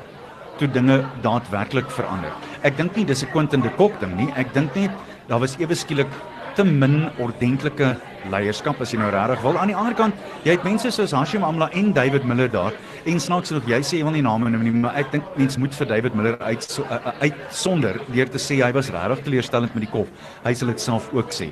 [0.58, 2.32] toe dinge daadwerklik verander.
[2.64, 4.30] Ek dink nie dis 'n Quentin de Kock ding nie.
[4.36, 4.92] Ek dink net
[5.28, 6.08] daar was ewe skielik
[6.56, 7.94] te min ordentlike
[8.32, 9.58] leierskap as jy nou regtig wil.
[9.60, 12.76] Aan die ander kant, jy het mense soos Hashim Amla en David Miller daar.
[13.10, 15.76] En snaaks genoeg, jy sê wil nie name noem nie, maar ek dink mense moet
[15.78, 19.88] vir David Miller uit so, uh, uitsonder deur te sê hy was regtig teleurstellend met
[19.88, 20.12] die kop.
[20.46, 21.52] Hy sal dit self ook sê.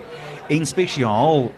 [0.53, 1.49] En spesiaal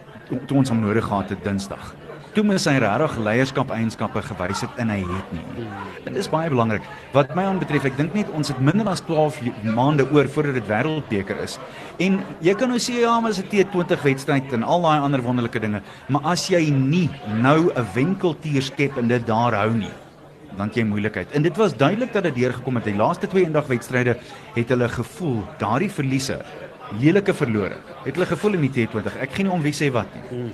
[0.48, 1.92] toe ons hom nodig gehad het Dinsdag.
[2.32, 5.66] Toe moes hy regtig leierskap eienskappe gewys het en hy het nie.
[6.06, 6.86] Dit is baie belangrik.
[7.12, 10.56] Wat my aanbetref, ek dink net ons het minder as 12 le- maande oor voordat
[10.62, 11.58] dit wêreldbeker is.
[12.00, 15.00] En jy kan nou sê ja, maar dit is 'n T20 wedstryd en al daai
[15.02, 17.10] ander wonderlike dinge, maar as jy nie
[17.42, 19.92] nou 'n wenkeltier skep en dit daar hou nie,
[20.58, 21.28] dan jy moeilikheid.
[21.34, 22.84] En dit was duidelik dat dit deurgekom het.
[22.86, 24.18] Die laaste twee eendagwedstryde
[24.56, 26.40] het hulle gevoel daardie verliese
[27.00, 27.78] lelike verlore.
[28.04, 29.18] Het hulle gevoel in die T20.
[29.22, 30.52] Ek gee nie om wie sê wat nie.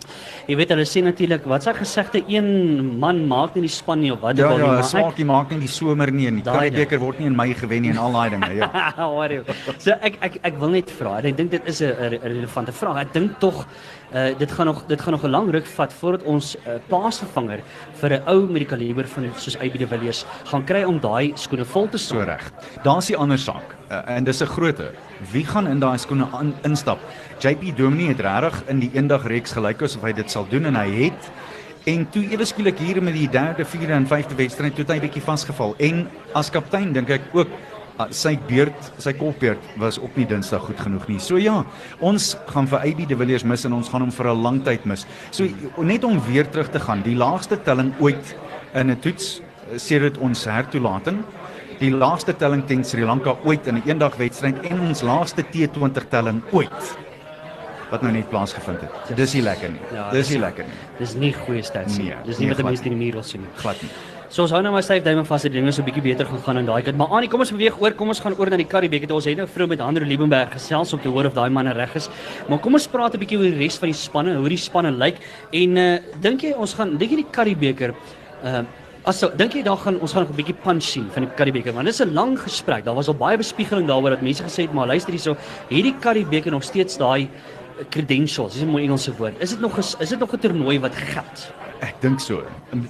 [0.48, 4.12] Jy weet hulle sê natuurlik, wat s'hy gesegde een man maak nie die span nie
[4.14, 6.28] of wat Ja ook al ja, nie, maar ek- smaakie maak nie die somer nie
[6.28, 8.70] en die Daai Karibeker word nie in Mei gewen nie en al daai dinge, ja.
[8.98, 9.42] Hoor jy.
[9.78, 11.18] So ek ek ek wil net vra.
[11.20, 12.98] en Ek dink dit is 'n relevante vraag.
[13.02, 13.66] Ek dink tog
[14.16, 16.80] uh dit gaan nog dit gaan nog 'n lang ruk vat voordat ons 'n uh,
[16.88, 17.60] plaasvervanger
[18.00, 21.34] vir 'n ou met die kaliber van soos AB de Villiers gaan kry om daai
[21.36, 22.26] skoene vol te So staan.
[22.26, 22.52] reg.
[22.84, 23.76] Daar's die ander saak.
[23.92, 24.92] Uh, en dis 'n grootte.
[25.32, 27.00] Wie gaan in daai skoene aan instap?
[27.40, 30.78] JP Dominee het regtig in die eendag reeks gelyk asof hy dit sal doen en
[30.80, 31.32] hy het
[31.88, 35.00] en toe ewe skielik hier met die derde, vierde en vyfde wedstryd toe het hy
[35.08, 36.06] bietjie vasgeval en
[36.38, 37.54] as kaptein dink ek ook
[37.98, 41.18] uh, sy beurt, sy kopbeurt was op nie Dinsdag goed genoeg nie.
[41.24, 41.62] So ja,
[42.04, 44.86] ons gaan vir AB de Villiers mis en ons gaan hom vir 'n lang tyd
[44.86, 45.08] mis.
[45.32, 45.48] So
[45.82, 48.36] net om weer terug te gaan, die laagste telling ooit
[48.76, 49.40] in 'n toets
[49.72, 51.24] eh, sedert ons hertoelating
[51.80, 56.42] die laagste telling teen Sri Lanka ooit in 'n eendagwedstryd en ons laagste T20 telling
[56.52, 56.98] ooit
[57.92, 59.16] wat nou net plaasgevind het.
[59.16, 59.82] Dis nie lekker nie.
[59.94, 60.78] Ja, dis nie lekker nie.
[61.00, 62.10] Dis nie goeie stats nie.
[62.10, 63.50] Nee, Dis nie nee, wat 'n mens in die muur wil sien nie.
[63.62, 63.90] Glad nie.
[64.30, 66.42] So ons hou nou maar styf duime vas dat dinge so 'n bietjie beter gaan
[66.44, 66.98] gaan aan daai kant.
[66.98, 67.92] Maar Annie, kom ons beweeg oor.
[67.92, 69.14] Kom ons gaan oor na die Karibeker.
[69.14, 71.96] Ons het nou vroeg met Andre Liebenberg gesels om te hoor of daai manne reg
[71.96, 72.10] is.
[72.50, 74.92] Maar kom ons praat 'n bietjie oor die res van die spanne, hoe die spanne
[74.92, 75.16] lyk.
[75.54, 77.94] En uh dink jy ons gaan dink jy die Karibeker
[78.44, 78.64] uh
[79.08, 81.72] As so, dink jy daar gaan ons gaan 'n bietjie punch sien van die Karibeker
[81.72, 82.84] want dis 'n lang gesprek.
[82.84, 85.38] Daar was al baie bespiegeling daaroor dat mense gesê het maar luister hierso,
[85.70, 87.30] hierdie Karibeker nog steeds daai eh,
[87.90, 89.36] credentials, dis 'n mooi Engelse woord.
[89.42, 91.54] Is dit nog 'n is dit nog 'n toernooi wat geld?
[91.80, 92.44] Ek dink so.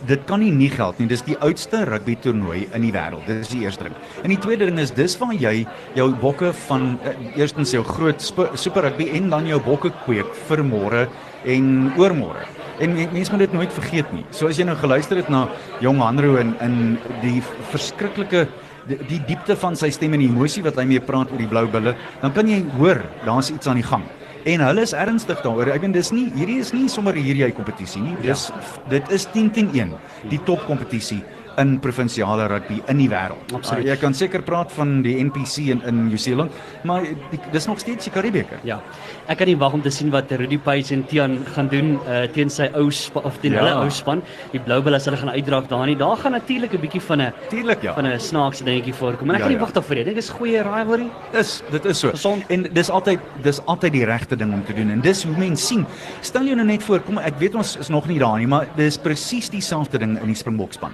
[0.05, 1.07] Dit kan nie nie geld nie.
[1.07, 3.25] Dis die oudste rugby toernooi in die wêreld.
[3.25, 3.95] Dis die eerste ding.
[4.23, 8.21] En die tweede ding is dis waar jy jou bokke van uh, eerstens jou groot
[8.53, 11.07] super rugby en dan jou bokke kweek vir môre
[11.45, 12.45] en oormôre.
[12.79, 14.25] En men- mense moet dit nooit vergeet nie.
[14.31, 15.49] So as jy nou geluister het na
[15.81, 18.47] Jong Hanro en in die verskriklike
[18.87, 21.47] die, die diepte van sy stem en die emosie wat hy mee praat oor die
[21.47, 24.03] blou bulle, dan kan jy hoor daar's iets aan die gang.
[24.45, 25.71] En hulle is ernstig daaroor.
[25.73, 28.15] Ek bedoel dis nie hierdie is nie sommer hierdie hy kompetisie nie.
[28.21, 28.61] Dis ja.
[28.89, 29.95] dit is 10 teen 1,
[30.31, 31.23] die topkompetisie
[31.57, 33.53] in provinsiale rugby in die wêreld.
[33.53, 33.83] Absoluut.
[33.85, 36.51] Uh, jy kan seker praat van die NPC in in New Zealand,
[36.85, 38.59] maar die, dis nog steeds die Karibeker.
[38.63, 38.79] Ja.
[39.27, 42.27] Ek kan nie wag om te sien wat Rudy Page en Tian gaan doen uh,
[42.33, 43.59] teen sy ou spa, of teen Ja.
[43.63, 44.21] hulle ou span.
[44.51, 45.95] Die Blou Bulls hulle gaan uitdrag daar nie.
[45.95, 47.93] Daar gaan natuurlik 'n bietjie van 'n Tuurlik ja.
[47.93, 49.29] van 'n snaakse dingetjie voorkom.
[49.29, 49.65] En ek Ja, kan nie ja.
[49.65, 50.03] wag daarvoor nie.
[50.03, 51.09] Dink dis goeie rivalry.
[51.31, 52.09] Dis dit is so.
[52.09, 52.43] Gesond.
[52.49, 55.65] En dis altyd dis altyd die regte ding om te doen en dis hoe mense
[55.65, 55.85] sien.
[56.21, 58.67] Stel jou nou net voor, kom ek weet ons is nog nie daar nie, maar
[58.75, 60.91] dis presies dieselfde ding in die Springbokspan.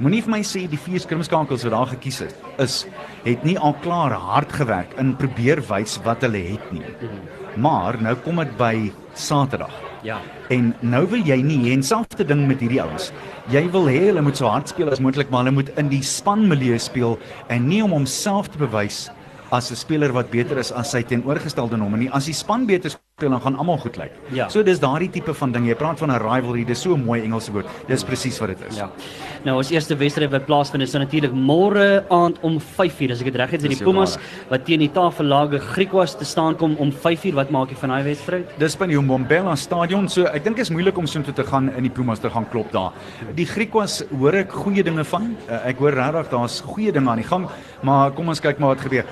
[0.00, 2.76] Moenie vir my sê die vier skrimskakels wat daar gekies is, is
[3.26, 6.84] het nie al klaar hard gewerk in probeer wys wat hulle het nie.
[7.60, 8.74] Maar nou kom dit by
[9.14, 9.74] Saterdag.
[10.02, 10.18] Ja.
[10.50, 13.12] En nou wil jy nie hê en selfde ding met hierdie ouens.
[13.52, 16.02] Jy wil hê hulle moet so hard speel as moontlik, maar hulle moet in die
[16.02, 17.18] spanmilieu speel
[17.52, 19.10] en nie om homself te bewys
[19.52, 22.10] as 'n speler wat beter is as sy teenoorgestelde hom nie.
[22.10, 24.12] As die span beter speel, dan gaan almal goed lyk.
[24.32, 24.48] Ja.
[24.48, 25.66] So dis daardie tipe van ding.
[25.68, 27.66] Jy praat van 'n rivalry, dis so 'n mooi Engelse woord.
[27.86, 28.76] Dis presies wat dit is.
[28.76, 28.90] Ja.
[29.44, 33.24] Nou ons eerste wedstryd wat plaasvind is dan natuurlik môre aand om 5:00 as ek
[33.24, 36.92] dit reg het, Dis die Pumas wat teen die Tafellage Griekwas te staan kom om
[36.92, 37.34] 5:00.
[37.34, 38.58] Wat maak jy van daai wedstryd?
[38.58, 40.08] Dis by die Mbombela stadion.
[40.08, 42.72] So ek dink is moeilik om soontoe te gaan in die Pumas te gaan klop
[42.72, 42.92] daar.
[43.34, 45.36] Die Griekwas hoor ek goeie dinge van.
[45.48, 47.48] Uh, ek hoor regtig daar's goeie dinge aan die gang,
[47.82, 49.04] maar kom ons kyk maar wat gebeur.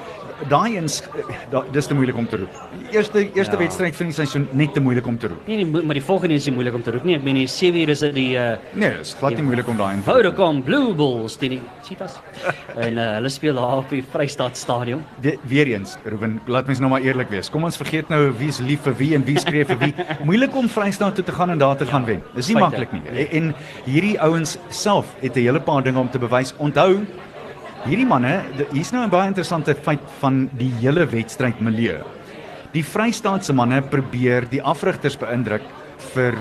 [0.49, 1.03] Daai eens
[1.51, 2.61] da, dis te moeilik om te roep.
[2.79, 3.59] Die Eerste eerste Ja.
[3.59, 3.59] ja.
[3.59, 5.47] wedstryd van die seisoen net te moeilik om te roep.
[5.47, 7.17] Nee, nee, maar die volgende is nie moeilik om te roep nie.
[7.17, 9.77] Ek meen die 7 uur is dit die uh Nee, dis glad nie moeilik om
[9.77, 10.03] daai in.
[10.03, 12.19] Vodacom Blue Bulls teen die Cheetahs.
[12.87, 15.05] en uh, hulle speel daar op die Vrystaat Stadion.
[15.21, 17.51] De, weer eens, Ruben, laat mens nou maar eerlik wees.
[17.51, 19.95] Kom ons vergeet nou wie's lief vir wie en wie skree vir wie.
[20.29, 22.23] Moeilik om Vrystaat toe te gaan en daar te gaan wen.
[22.35, 23.03] Dis nie maklik nie.
[23.11, 26.55] En, en hierdie ouens self het 'n hele paar dinge om te bewys.
[26.59, 27.01] Onthou,
[27.87, 32.01] hierdie manne, hier's nou 'n baie interessante feit van die hele wedstryd milieu.
[32.73, 35.63] Die Vrystaatse manne probeer die afrigters beïndruk
[36.15, 36.37] vir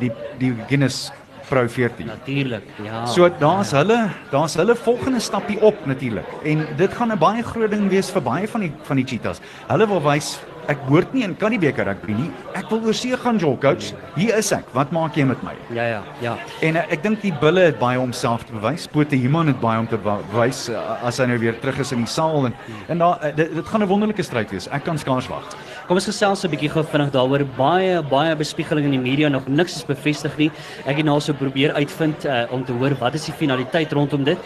[0.00, 1.10] die die Guinness
[1.50, 2.06] Pro 14.
[2.06, 2.62] Natuurlik.
[2.84, 3.06] Ja.
[3.06, 6.26] So daar's hulle, daar's hulle volgende stappie op natuurlik.
[6.44, 9.40] En dit gaan 'n baie groot ding wees vir baie van die van die Cheetahs.
[9.66, 12.30] Hulle wil wys ek behoort nie in kan die beker rugby nie.
[12.54, 13.92] Ek wil oorsee gaan jol coach.
[14.16, 14.64] Hier is ek.
[14.74, 15.54] Wat maak jy met my?
[15.74, 16.36] Ja ja, ja.
[16.62, 18.86] En uh, ek dink die bulle het baie om self te bewys.
[18.86, 21.92] Pote Human het baie om te be- bewys uh, as hy nou weer terug is
[21.92, 22.54] in die saal en
[22.88, 24.68] en daar uh, dit, dit gaan 'n wonderlike stryd wees.
[24.68, 25.44] Ek kan skaars wag.
[25.86, 27.44] Kom ons gesels 'n bietjie gou vinnig daaroor.
[27.56, 30.50] Baie baie bespiegeling in die media nog niks is bevestig nie.
[30.86, 34.24] Ek het nou so probeer uitvind uh, om te hoor wat is die finaliteit rondom
[34.24, 34.38] dit.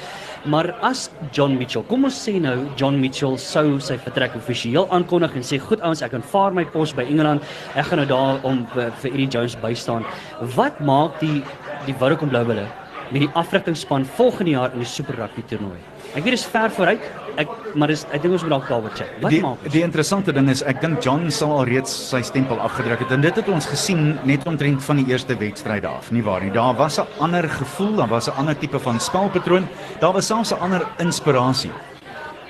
[0.44, 5.38] Maar as John Mitchell, kom ons sê nou John Mitchell sou sy vertrek offisieel aankondig
[5.38, 7.40] en sê goed ouens, ek aanvaar my pos by Engeland.
[7.72, 10.04] Ek gaan nou daar om uh, vir Eddie Jones bystaan.
[10.52, 11.40] Wat maak die
[11.88, 12.66] die Vodacom Blue Bulle
[13.08, 15.80] met die afrigtingspan volgende jaar in die Super Rugby toernooi?
[16.12, 17.08] Ek weet dis ver vooruit.
[17.40, 19.10] Ek maar dis ek dink ons moet dalk daaroor chat.
[19.22, 19.72] Wat die, maak ons?
[19.74, 23.24] die interessante ding is ek dink John sal al reeds sy stempel afgedruk het en
[23.24, 26.52] dit het ons gesien net omtrent van die eerste wedstryd af, nie waar nie.
[26.54, 29.66] Daar was 'n ander gevoel, daar was 'n ander tipe van spelpatroon,
[30.00, 31.72] daar was selfs 'n ander inspirasie.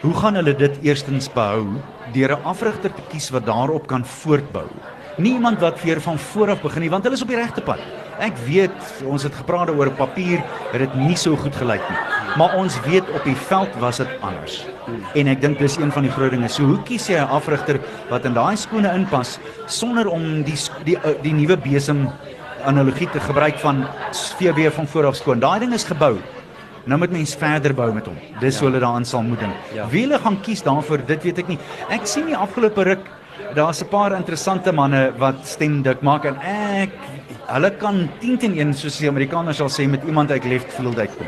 [0.03, 1.81] Hoe gaan hulle dit eerstens behou
[2.13, 4.69] deur 'n afrigter te kies wat daarop kan voortbou?
[5.17, 7.61] Nie iemand wat weer van voor af begin nie, want hulle is op die regte
[7.63, 8.04] pad.
[8.23, 8.75] Ek weet,
[9.07, 11.99] ons het gepraat oor papier, het dit nie so goed gelyk nie.
[12.39, 14.65] Maar ons weet op die veld was dit anders.
[15.15, 16.49] En ek dink dis een van die groot dinge.
[16.49, 20.97] So hoe kies jy 'n afrigter wat in daai skone inpas sonder om die die
[20.97, 22.09] die, die nuwe besem
[22.65, 23.87] analogie te gebruik van
[24.39, 25.41] vee weer van voor af skoon.
[25.41, 26.19] Daai ding is gebou.
[26.85, 28.17] Nou moet mens verder bou met hom.
[28.41, 29.55] Dis hoe hulle daaraan sal moet dink.
[29.75, 29.89] Ja.
[29.89, 31.59] Wie hulle gaan kies daarvoor, dit weet ek nie.
[31.89, 33.07] Ek sien die afgelope ruk
[33.55, 36.91] daar's 'n paar interessante manne wat stem dik maak en ek
[37.49, 40.99] hulle kan 10 teen 1 soos die Amerikaners sal sê met iemand uit left field
[40.99, 41.27] uitkom.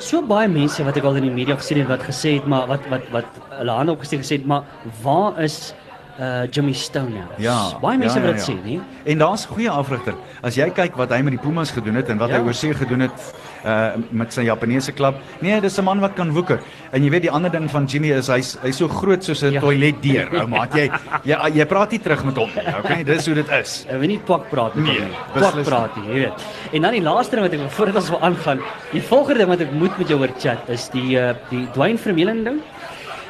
[0.00, 2.66] So baie mense wat ek al in die media gesien het wat gesê het maar
[2.70, 3.26] wat wat wat
[3.58, 4.64] hulle hande opgesteek gesê het maar
[5.02, 5.74] waar is
[6.20, 7.26] uh Jimmy Stone nou?
[7.40, 7.78] Ja.
[7.80, 8.52] baie mense ja, wat ja, dit ja.
[8.52, 8.80] sê, nie?
[9.04, 10.14] En daar's goeie afrigter.
[10.42, 12.40] As jy kyk wat hy met die Pumas gedoen het en wat Ja.
[12.40, 13.32] hy oorsee gedoen het
[13.64, 15.14] uh met sy Japaneese klub.
[15.40, 16.60] Nee, dis 'n man wat kan woeker.
[16.92, 19.52] En jy weet die ander ding van Jimmy is hy's hy's so groot soos 'n
[19.52, 19.60] Ja.
[19.60, 20.28] toiletdeur.
[20.40, 20.90] Ou maat, jy
[21.24, 22.74] jy jy praat nie terug met hom nie.
[22.78, 23.86] Okay, dis hoe dit is.
[23.88, 25.00] Ek wil nie twak praat Nee, nie.
[25.34, 26.44] Twak beslis praat nie, jy weet.
[26.72, 28.60] En dan die laaste ding wat ek voordat ons wil aangaan,
[28.92, 31.98] die volgende ding wat ek moet met jou oor chat is die uh die Dwayne
[31.98, 32.60] Vermeulen ding.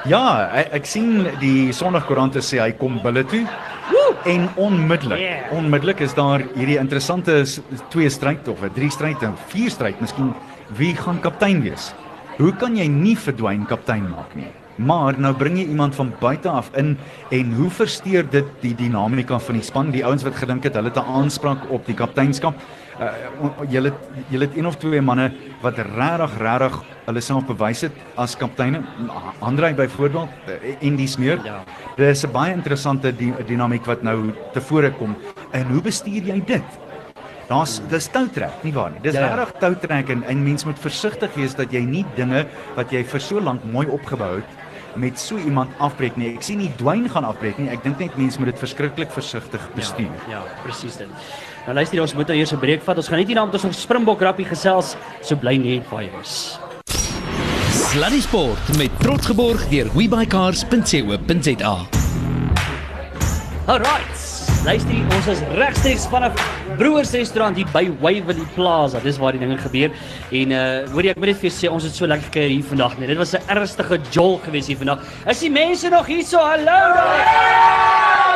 [0.07, 3.47] Ja, ek, ek sien die Sondagkoerante sê hy kom bulle toe.
[4.25, 5.53] En onmiddellik, Yeah.
[5.53, 7.45] onmiddellik is daar hierdie interessante
[7.89, 10.35] twee stryd of 'n drie stryd en vier stryd miskien
[10.77, 11.95] wie gaan kaptein wees.
[12.39, 14.47] Hoe kan jy nie verdwyn kaptein maak nie?
[14.77, 16.99] Maar nou bring jy iemand van buite af in
[17.31, 19.91] en hoe versteur dit die dinamika van die span?
[19.91, 22.55] Die ouens wat gedink het hulle het 'n aanspraak op die kapteinskap.
[23.01, 23.09] Uh,
[23.73, 23.93] julle
[24.29, 25.31] julle het een of twee manne
[25.63, 26.75] wat regtig regtig
[27.07, 28.83] hulle self bewys het as kapteine.
[29.41, 31.41] Andrei byvoorbeeld eh, en dis meer.
[31.45, 31.63] Ja.
[31.97, 35.17] Dis 'n baie interessante di dinamiek wat nou tevore kom.
[35.53, 36.79] En hoe bestuur jy dit?
[37.49, 39.01] Daar's dis toutrek, nie waar nie.
[39.03, 39.35] Dis Ja, ja.
[39.35, 43.21] regtig toutrek en en mens moet versigtig wees dat jy nie dinge wat jy vir
[43.21, 44.47] so lank mooi opgebou het
[44.95, 46.35] met so iemand afbreek nie.
[46.35, 47.69] Ek sien nie dwyn gaan afbreek nie.
[47.71, 50.13] Ek dink net mense moet dit verskriklik versigtig bestuur.
[50.29, 51.09] Ja, ja presies dit.
[51.67, 52.97] Nou luister ons moet nou eers 'n breek vat.
[52.97, 54.97] Ons gaan net hier na met ons Springbok rappie gesels.
[55.23, 56.59] So bly net waar jy is.
[57.71, 61.77] Sluddy Sport met trots geborg deur webycars.co.za.
[63.67, 64.31] Alright.
[64.65, 66.37] Luister, ons is regstreeks vanaf
[66.77, 69.01] Broers restaurant hier by Waverley Plaza.
[69.01, 69.91] Dis waar die dinge gebeur.
[70.31, 72.51] En uh hoor jy ek moet net vir jou sê ons het so lekker gekuier
[72.51, 73.09] hier vandag net.
[73.09, 75.01] Dit was 'n ernstige jol geweest hier vandag.
[75.27, 76.39] Is die mense nog hier so?
[76.39, 78.30] Hallo daar.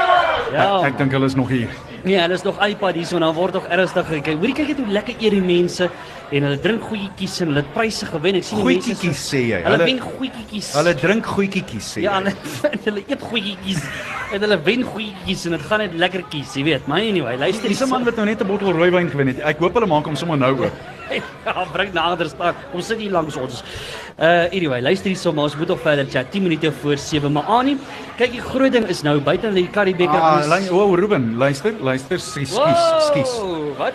[0.55, 0.79] Ja.
[0.81, 1.69] Ek, ek dink hulle is nog hier.
[2.05, 4.37] Nee, hulle is nog iPad hier so en dan word nog ernstig gekyk.
[4.39, 5.89] Hoorie kyk net hoe lekker eet die mense
[6.31, 8.39] en hulle drink goedjies en hulle het pryse gewen.
[8.41, 9.61] Ek sien die mense Goedjies sê jy.
[9.65, 10.69] Hulle Hulle wen goedjies.
[10.77, 12.35] hulle drink goedjies sê Ja, hulle,
[12.87, 13.81] hulle eet goedjies
[14.35, 16.87] en hulle wen goedjies en dit gaan net lekker kies, jy weet.
[16.87, 19.41] Maar anyway, luister Dis 'n man wat nou net 'n bottel rooiwyn gewen het.
[19.41, 20.73] Ek hoop hulle maak hom sommer nou oop.
[21.47, 22.55] ja, bring nader staan.
[22.73, 23.63] Kom sit hier langs ons.
[24.15, 26.31] Uh anyway, luister hier sommer, ons moet nog verder chat.
[26.31, 27.77] 10 minute voor 7, maar Annie,
[28.19, 30.21] kyk die groot ding is nou buite in die Karibeker.
[30.21, 32.55] Ah, lyn- o, oh, Ruben, luister, luister, skus,
[33.11, 33.39] skus,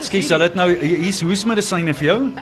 [0.08, 0.30] skus.
[0.30, 2.19] Hulle het nou hier's hoesmedisyne vir jou.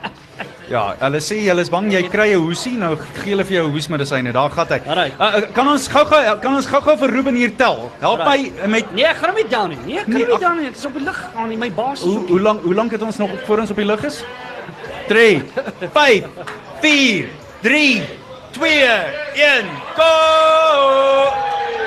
[0.68, 3.68] Ja, hulle sê hulle is bang jy kry 'n hoesie, nou gee hulle vir jou
[3.72, 4.34] hoesmedisyne.
[4.36, 4.80] Daar gaan hy.
[4.84, 7.90] Uh, uh, kan ons gou-gou kan ons gou-gou vir Ruben hier tel?
[8.02, 9.78] Help my met Nee, gaan hom nie down nie.
[9.86, 10.66] Nee, kan Nee, hom nie down nie.
[10.68, 11.58] Dit is op die lug aan nie.
[11.58, 14.04] My baas Hoe hoe lank hoe lank het ons nog voor ons op die lug
[14.04, 14.24] is?
[15.08, 15.44] 3
[15.94, 16.26] 5
[16.82, 17.30] 4
[17.62, 18.02] 3
[18.52, 18.72] 2
[19.34, 19.66] 1
[19.96, 20.12] Go!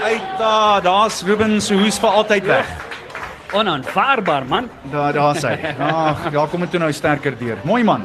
[0.05, 2.67] Uit daar, daar's Ruben se hoes vir altyd weg.
[3.53, 4.69] onaanvaarbaar, man.
[4.93, 5.57] Daar daar's hy.
[5.79, 7.59] Ag, daar kom dit toe nou sterker deur.
[7.67, 8.05] Mooi man.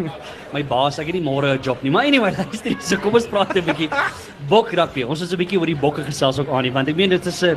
[0.54, 1.90] My baas, ek het nie môre 'n job nie.
[1.90, 3.88] Maar anyway, luister so kom ons praat 'n bietjie
[4.48, 5.02] bok rugby.
[5.02, 7.26] Ons is 'n bietjie oor die bokke gesels ook aan nie, want ek meen dit
[7.26, 7.56] is 'n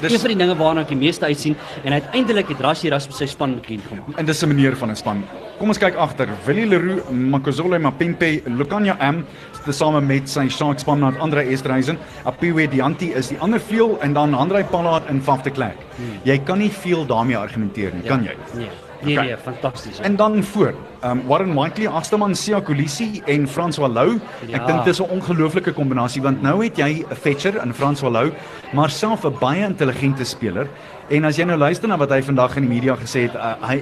[0.00, 3.16] Dis- een van die dinge waarna ek die meeste uitsien en uiteindelik het Rassie Rasmus
[3.16, 4.18] sy span bekend gemaak.
[4.18, 5.24] En dis 'n manier van 'n span.
[5.58, 6.28] Kom ons kyk agter.
[6.44, 9.24] Willie Leroux, Makazole Mapimpe, Lukanya M,
[9.64, 14.12] tesame met sy Sharks span met Andre Estreisen, Apiwe Dianti is die ander vleuel en
[14.12, 15.78] dan Andrei Pallard en Faf de Klerk.
[16.24, 18.34] Jy kan nie veel daarmee argumenteer nie, kan jy?
[18.54, 18.68] Nee.
[19.06, 19.26] Nee, Okay.
[19.26, 19.98] nee, fantasties.
[20.00, 24.18] En dan voor, um, Warren Whiteley, agste man Sia Kolisi en François Lou.
[24.42, 24.66] Ek Ja.
[24.66, 28.32] dink dis 'n ongelooflike kombinasie want nou het jy 'n Fetcher en François Lou,
[28.72, 30.66] maar self 'n baie intelligente speler.
[31.06, 33.52] En as jy nou luister na wat hy vandag in die media gesê het, uh,
[33.62, 33.76] hy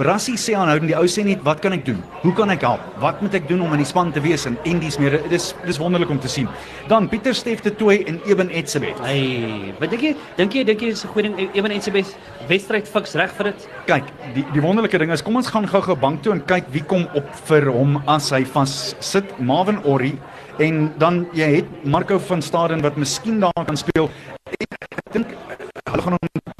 [0.00, 1.98] Rassie sê aanhoudend die ou sê net wat kan ek doen?
[2.22, 2.86] Hoe kan ek help?
[3.02, 5.50] Wat moet ek doen om in die span te wees en en dis meer dis
[5.66, 6.48] dis wonderlik om te sien.
[6.88, 9.02] Dan Pieter Steef de Tooi en Eben Etzebeth.
[9.04, 10.14] Hey, wat dink jy?
[10.38, 12.16] Dink jy dink jy dis 'n goeie ding ewen en se bes
[12.48, 13.68] wedstryd fiks reg vir dit?
[13.86, 16.82] Kyk, die die wonderlike ding is kom ons gaan gou-gou bank toe en kyk wie
[16.82, 19.24] kom op vir hom as hy vas sit.
[19.38, 20.16] Marvin Orri
[20.58, 24.08] en dan jy het Marco van Staden wat miskien daar kan speel.
[24.48, 25.26] Ek dink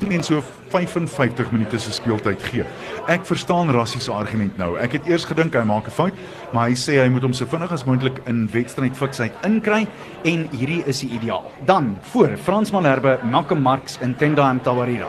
[0.00, 2.64] teen so 55 minute se speeltyd gee.
[3.10, 4.74] Ek verstaan Rassie se argument nou.
[4.80, 6.14] Ek het eers gedink hy maak 'n fout,
[6.52, 9.86] maar hy sê hy moet hom so vinnig as moontlik in wedstryd fiksheid inkry
[10.24, 11.50] en hierdie is die ideaal.
[11.66, 15.08] Dan voor Frans Malherbe, Malcolm Marx en Tenda Mtawarira.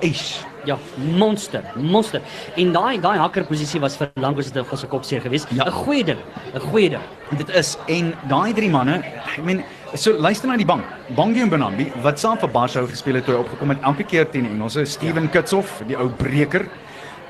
[0.00, 0.76] Eish, Ja,
[1.18, 2.22] monster, monster.
[2.56, 5.50] En daai daai hakker posisie was vir lank as dit 'n gosse kopseer geweest.
[5.50, 5.70] 'n Ja.
[5.70, 6.18] Goeie ding,
[6.54, 7.02] 'n goeie ding.
[7.36, 9.02] Dit is en daai drie manne,
[9.36, 10.86] ek meen, so luister na die bank.
[11.16, 14.28] Bangie en Benambi wat saam vir Barshou gespeel het toe hy opgekom het elke keer
[14.32, 15.34] teen Engelse, Steven ja.
[15.36, 16.66] Kitshoff, die ou breker,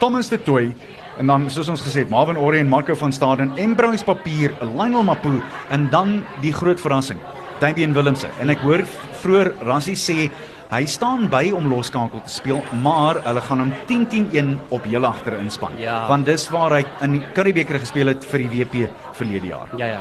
[0.02, 0.72] Thomas de Tooi
[1.20, 5.04] en dan soos ons gesê het, Marvin Orrie en Marco van Staden, Embrose Papier, Lionel
[5.06, 7.20] Mapu en dan die groot verrassing,
[7.60, 8.30] Davian Willemse.
[8.40, 8.86] En ek hoor
[9.22, 10.30] vroeër Rassie sê
[10.72, 15.34] Hy staan by om loskakel te speel, maar hulle gaan hom 10-10-1 op heel agter
[15.36, 15.74] inspan.
[15.76, 16.06] Ja.
[16.08, 19.74] Want dis waar hy in die Curriebeeker gespeel het vir die WP verlede jaar.
[19.76, 20.00] Ja ja.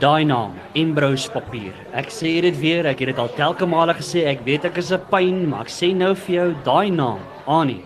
[0.00, 1.72] Daai naam, Embrose Papier.
[1.96, 4.92] Ek sê dit weer, ek het dit al telke male gesê, ek weet ek is
[4.92, 7.84] 'n pyn, maar ek sê nou vir jou, daai naam, Annie,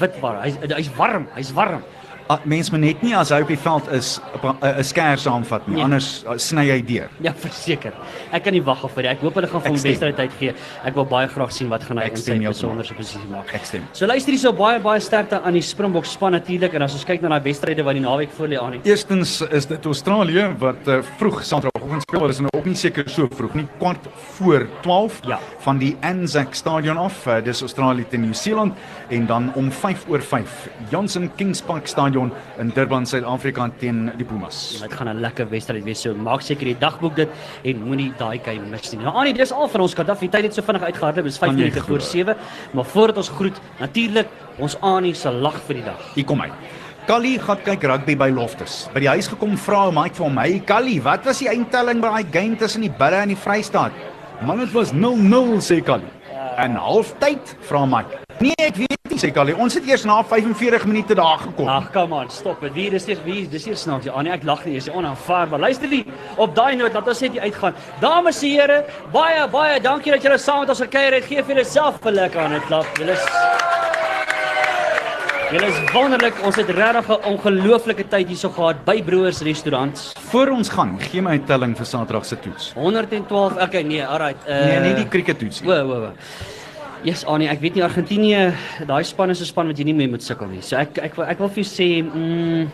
[0.00, 0.42] witwar.
[0.42, 1.84] Hy's hy's warm, hy's warm.
[2.28, 5.76] Ah, mens moet net nie as hy op die veld is 'n skêr saamvat nie,
[5.76, 5.84] Nee.
[5.84, 7.08] anders uh, sny hy deur.
[7.22, 7.92] Ja, verseker.
[8.32, 9.12] Ek kan nie wag vir dit.
[9.12, 10.54] Ek hoop hulle gaan vir hom wedstryd tyd gee.
[10.84, 13.54] Ek wil baie graag sien wat gaan hy in sy besonderse posisie maak.
[13.54, 13.82] Ek stem.
[13.92, 17.22] So luister hierso baie baie sterkte aan die Springbok span natuurlik en as ons kyk
[17.22, 18.80] na daai wedstryde wat die naweek voor lê aan nie.
[18.84, 23.08] Eerstens is dit Australië wat uh, vroeg Saterdagoggend speel, hulle is nou ook nie seker
[23.08, 24.04] so vroeg nie, kwart
[24.38, 25.38] voor 12 Ja.
[25.60, 27.26] van die Anzac Stadion af.
[27.26, 28.74] Uh, dis Australië teen Nieu-Seeland
[29.10, 32.14] en dan om 5 oor 5 Johnson Kings Park Stadion
[32.58, 34.78] in Durban, Suid-Afrika teen die Pumas.
[34.80, 36.00] Dit gaan 'n lekker wedstryd wees.
[36.00, 37.28] So maak seker die dagboek dit
[37.64, 39.02] en moenie daai game mis nie.
[39.02, 40.28] Nou Annie, dis al van ons Gaddafi.
[40.28, 41.24] Tyd het so vinnig uitgehardloop.
[41.24, 42.08] Dis 5 Kan jy minute voor glo?
[42.08, 42.36] 7.
[42.72, 46.14] Maar voordat ons groet, natuurlik ons Annie se lag vir die dag.
[46.14, 46.50] Hier kom hy.
[47.06, 48.88] Callie gaan kyk rugby by Loftus.
[48.92, 52.00] By die huis gekom vra hom hy vir hom, "Hey Callie, wat was die eindtelling
[52.00, 53.92] by daai game tussen die Bulls en die Vrystaat?"
[54.42, 56.10] "Man, dit was 0-0," sê Callie.
[56.56, 58.18] "En halftyd?" vra Mike.
[58.38, 59.56] "Nee, ek weet nie," sê Callie.
[59.56, 62.72] "Ons het eers na 45 minute daar gekom." Ag, kom aan, stop dit.
[62.72, 63.48] Wie dis eers wie?
[63.48, 64.04] Dis eers snaaks.
[64.04, 64.74] Ja, Annie, ek lag nie.
[64.74, 65.58] Dis onaanvaarbaar.
[65.60, 66.04] Luister nie
[66.36, 67.74] op daai noot dat ons net hier uitgaan.
[68.00, 71.24] Dames en here, baie baie dankie dat julle saam met ons gekuier het.
[71.24, 72.86] Geef julle self 'n lekker aan 'n klap.
[72.98, 73.24] Julle is
[75.46, 76.38] Julle is wonderlik.
[76.46, 80.12] Ons het regtig 'n ongelooflike tyd hierso gehad by Broers Restaurants.
[80.30, 82.72] Voor ons gaan, gee my 'n telling vir Saterdag se toets.
[82.74, 83.56] 112.
[83.62, 84.36] Okay, nee, alright.
[84.48, 85.70] Uh, Nee, nie die cricket toets nie.
[85.70, 86.12] O, o, o.
[87.02, 88.54] Yes, Annie, ek weet nie Argentinië,
[88.86, 90.60] daai span is 'n span wat jy nie mee moet sukkel nie.
[90.62, 92.70] So ek ek wil ek wil vir jou sê, mm,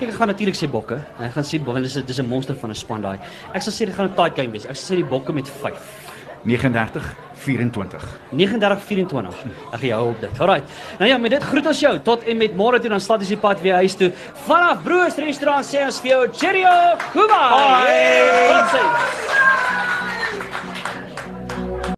[0.00, 0.98] kyk ek gaan natuurlik sê Bokke.
[1.20, 3.18] Ek gaan sê Bokke, dis 'n dis 'n monster van 'n span daai.
[3.54, 4.64] Ek sal sê dit gaan 'n tight game wees.
[4.66, 6.09] Ek sal sê die Bokke met 5.
[6.42, 8.04] 39 24.
[8.36, 9.46] 39-24.
[9.72, 10.40] Ek gaan jou op dit.
[10.40, 10.60] Alraai.
[10.98, 13.32] Nou ja, met dit groet ons jou tot en met môre toe dan stad ons
[13.32, 14.10] die pad weer huis toe.
[14.44, 16.74] Vanaf Broers Restaurant sê ons vir jou cheerio.
[17.14, 17.42] Kuba.
[17.56, 18.28] Bye.
[18.52, 19.99] Totsiens.